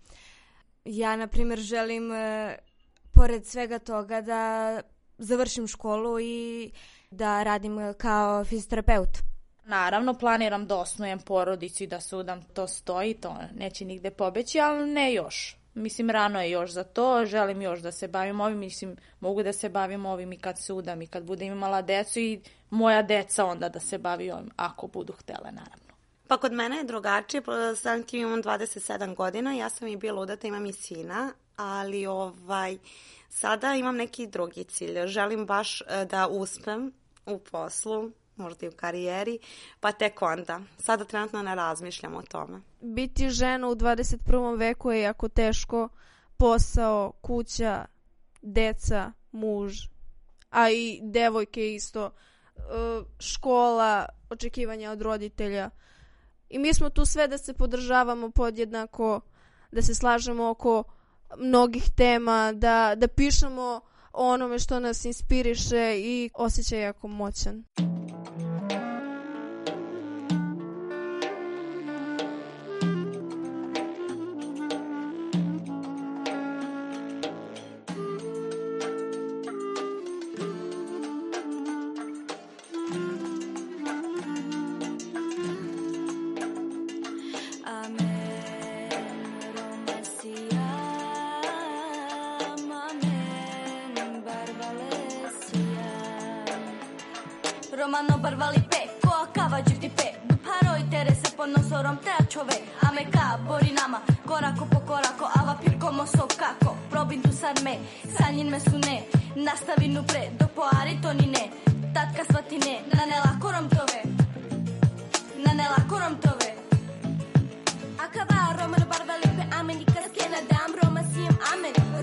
Ja, 0.85 1.17
na 1.17 1.27
primjer, 1.27 1.59
želim, 1.59 2.13
e, 2.13 2.57
pored 3.13 3.47
svega 3.47 3.79
toga, 3.79 4.21
da 4.21 4.81
završim 5.19 5.67
školu 5.67 6.21
i 6.21 6.71
da 7.11 7.43
radim 7.43 7.95
kao 7.99 8.45
fizioterapeut. 8.45 9.19
Naravno, 9.65 10.15
planiram 10.15 10.67
da 10.67 10.77
osnujem 10.77 11.19
porodicu 11.19 11.85
i 11.85 11.87
da 11.87 12.01
sudam, 12.01 12.43
to 12.43 12.67
stoji, 12.67 13.15
to 13.15 13.37
neće 13.55 13.85
nigde 13.85 14.11
pobeći, 14.11 14.61
ali 14.61 14.91
ne 14.91 15.15
još. 15.15 15.57
Mislim, 15.75 16.11
rano 16.11 16.41
je 16.41 16.51
još 16.51 16.71
za 16.71 16.85
to, 16.85 17.27
želim 17.27 17.63
još 17.63 17.81
da 17.81 17.93
se 17.93 18.09
bavim 18.09 18.41
ovim, 18.41 18.59
mislim, 18.59 18.97
mogu 19.21 19.43
da 19.43 19.53
se 19.53 19.69
bavim 19.69 20.07
ovim 20.07 20.33
i 20.33 20.39
kad 20.39 20.59
se 20.59 20.73
udam 20.73 21.03
i 21.03 21.07
kad 21.07 21.25
budem 21.25 21.53
imala 21.53 21.83
decu 21.83 22.21
i 22.21 22.41
moja 22.71 23.03
deca 23.03 23.45
onda 23.45 23.69
da 23.69 23.81
se 23.81 23.99
bavi 23.99 24.31
ovim, 24.31 24.51
ako 24.57 24.87
budu 24.87 25.13
htele, 25.13 25.53
naravno. 25.53 25.95
Pa 26.29 26.37
kod 26.37 26.53
mene 26.53 26.77
je 26.77 26.85
drugačije, 26.85 27.43
sam 27.77 28.03
tim 28.03 28.21
imam 28.21 28.43
27 28.43 29.15
godina, 29.15 29.53
ja 29.53 29.71
sam 29.71 29.89
i 29.89 29.97
bila 29.97 30.23
udata, 30.23 30.47
imam 30.47 30.67
i 30.67 30.73
sina, 30.73 31.33
ali 31.57 32.07
ovaj, 32.07 32.79
sada 33.29 33.75
imam 33.75 33.97
neki 33.97 34.27
drugi 34.27 34.65
cilj. 34.65 35.07
Želim 35.07 35.47
baš 35.47 35.81
e, 35.81 36.05
da 36.05 36.29
uspem 36.29 36.93
u 37.27 37.39
poslu, 37.39 38.11
možda 38.37 38.67
i 38.67 38.69
u 38.69 38.73
karijeri, 38.73 39.39
pa 39.81 39.93
tek 39.93 40.23
onda. 40.23 40.61
Sada 40.79 41.05
trenutno 41.05 41.43
ne 41.43 41.55
razmišljam 41.55 42.15
o 42.15 42.23
tome. 42.23 42.61
Biti 42.81 43.31
žena 43.31 43.69
u 43.69 43.75
21. 43.75 44.59
veku 44.59 44.93
je 44.93 45.01
jako 45.01 45.29
teško. 45.29 45.89
Posao, 46.37 47.13
kuća, 47.23 47.85
deca, 48.43 49.13
muž, 49.33 49.75
a 50.51 50.71
i 50.71 51.01
devojke 51.03 51.75
isto, 51.75 52.11
e, 52.57 52.61
škola, 53.19 54.07
očekivanja 54.31 54.91
od 54.91 55.03
roditelja. 55.03 55.71
I 56.49 56.59
mi 56.59 56.75
smo 56.75 56.91
tu 56.91 57.07
sve 57.07 57.29
da 57.29 57.39
se 57.39 57.55
podržavamo 57.55 58.31
podjednako, 58.31 59.21
da 59.73 59.83
se 59.83 59.95
slažemo 59.95 60.51
oko 60.51 60.85
mnogih 61.39 61.85
tema, 61.97 62.53
da, 62.53 62.95
da 62.97 63.09
pišemo 63.09 63.81
onome 64.13 64.59
što 64.59 64.81
nas 64.81 65.05
inspiriše 65.05 65.95
i 65.99 66.31
osjećaj 66.35 66.81
jako 66.81 67.09
moćan. 67.09 67.65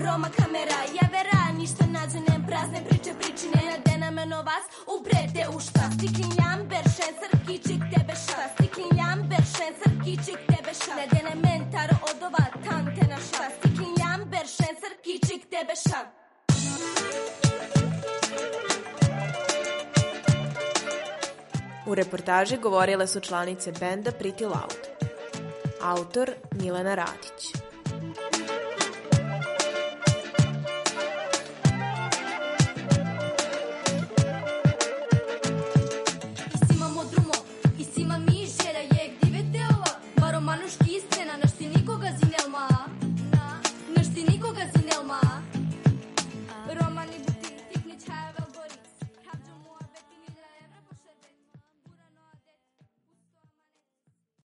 Roma 0.06 0.28
kamera, 0.30 0.80
ja 0.98 1.06
vera 1.12 1.52
Ništa 1.58 1.84
nađene, 1.86 2.46
prazne 2.48 2.80
priče 2.88 3.12
pričine 3.20 3.60
Na 3.70 3.78
dena 3.86 4.10
meno 4.10 4.36
vas, 4.36 4.64
ubrete 4.94 5.42
u 5.56 5.60
šta? 5.60 5.84
Stiklin 5.94 6.32
jamber, 6.42 6.84
šencer, 6.96 7.32
kičik 7.46 7.82
tebe 7.92 8.14
šta? 8.24 8.42
Stiklin 8.54 8.92
jamber, 9.02 9.42
šencer, 9.56 9.92
kičik 10.04 10.40
tebe 10.52 10.72
šta? 10.74 10.94
Na 10.98 11.06
dene 11.12 11.34
mentaro 11.46 11.96
odova, 12.10 12.44
tante 12.64 13.04
na 13.12 13.18
šta? 13.26 13.44
Stiklin 13.58 13.94
jamber, 14.02 14.46
šencer, 14.56 14.92
kičik 15.04 15.42
tebe 15.54 15.74
šta? 15.82 16.00
U 21.86 21.94
reportaži 21.94 22.56
govorile 22.56 23.06
su 23.06 23.20
članice 23.20 23.72
benda 23.72 24.10
Pretty 24.10 24.42
Loud. 24.42 24.82
Autor 25.82 26.30
Milena 26.52 26.94
Radić. 26.94 27.71